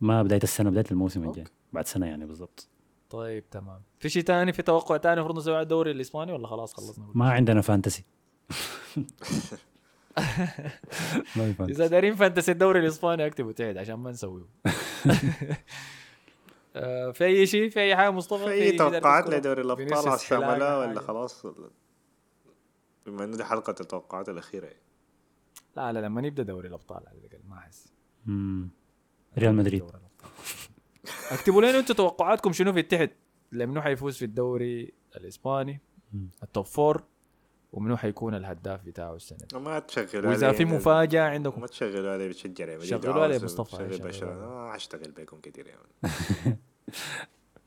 [0.00, 1.44] ما بداية السنة بداية الموسم الجاي.
[1.72, 2.68] بعد سنة يعني بالضبط.
[3.10, 6.74] طيب تمام في شيء ثاني في توقع ثاني المفروض نسوي على الدوري الإسباني ولا خلاص
[6.74, 8.04] خلصنا؟ ما عندنا fantasy
[11.36, 14.46] ما في fantasy إذا دارين fantasy الدوري الإسباني اكتبوا تحت عشان ما نسويه
[16.76, 20.78] آه، في أي شيء في أي حاجة مصطفى في أي اي توقعات؟ لدوري الأبطال هستعملها
[20.78, 21.00] ولا.
[21.00, 21.46] خلاص
[23.06, 24.82] بما إنه دي حلقة التوقعات الأخيرة يعني.
[25.76, 27.92] لا لا لما نبدأ دوري الأبطال على الأقل ما أحس.
[29.38, 29.84] ريال مدريد.
[31.30, 33.10] اكتبوا لنا أنتم توقعاتكم شنو في التحت.
[33.52, 35.80] لمنو حيفوز في الدوري الإسباني.
[36.42, 37.04] ال top four.
[37.72, 40.76] ومنو حيكون الهداف بتاعه السنة دي؟ ما تشغلوا وإذا في يعني.
[40.76, 41.60] مفاجأة عندكم.
[41.60, 44.34] ما تشغلوا علي بتشجع ريال مدريد شغلوا علي مصطفى، شغل برشلونة.
[44.34, 46.56] ما أشتغل بكم كثير يا man.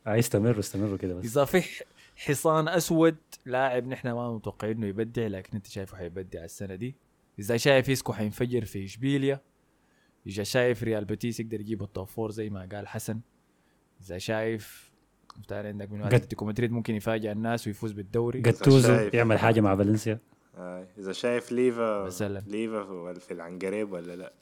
[0.07, 1.25] آه استمروا استمروا كده بس.
[1.25, 1.83] إذا في
[2.15, 6.95] حصان أسود لاعب نحن ما متوقعين إنه يبدع لكن أنت شايفه حيبدع السنة دي.
[7.39, 9.41] إذا شايف اسكو حينفجر في إشبيليا
[10.27, 13.19] إذا شايف ريال بيتيس يقدر يجيب ال top four زي ما قال حسن.
[14.05, 14.91] إذا شايف
[15.37, 18.41] مختار عندك من أتلتيكو مدريد ممكن يفاجئ الناس ويفوز بالدوري.
[18.41, 19.13] جاتوزو شايف.
[19.13, 20.19] يعمل حاجة مع فالنسيا.
[20.57, 20.87] آه.
[20.97, 22.39] إذا شايف ليفا مثلاً.
[22.47, 24.33] ليفا في- في العنقريب ولا لا؟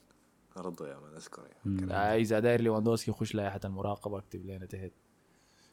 [0.56, 1.90] برضه يا man أذكر man.
[1.90, 4.90] آه إذا داير ليواندوسكي يخش لائحة المراقبة أكتب لنا تحت.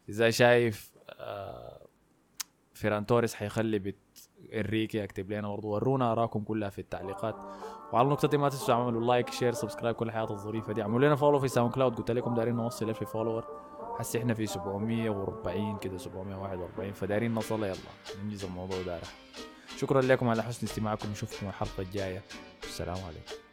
[0.10, 1.88] إذا شايف آه
[2.74, 3.98] فيران توريس حيخلي بيت
[4.54, 5.68] إنريكي أكتب لنا برضو.
[5.68, 7.36] ورونا أراكم كلها في التعليقات.
[7.94, 10.82] وعلى النقطة دي ما تنسوا تعملوا like share subscribe كل الحياة الظريفة دي.
[10.82, 13.67] اعملوا لنا follow في SoundCloud قلت لكم دايرين نوصل 1000 follower
[14.00, 17.76] حسي إحنا في 740 كده 741 فدايرين نوصل يلا
[18.24, 19.00] ننجز الموضوع ده.
[19.78, 22.22] شكرا لكم على حسن استماعكم نشوفكم الحلقة الجاية.
[22.64, 23.47] السلام عليكم.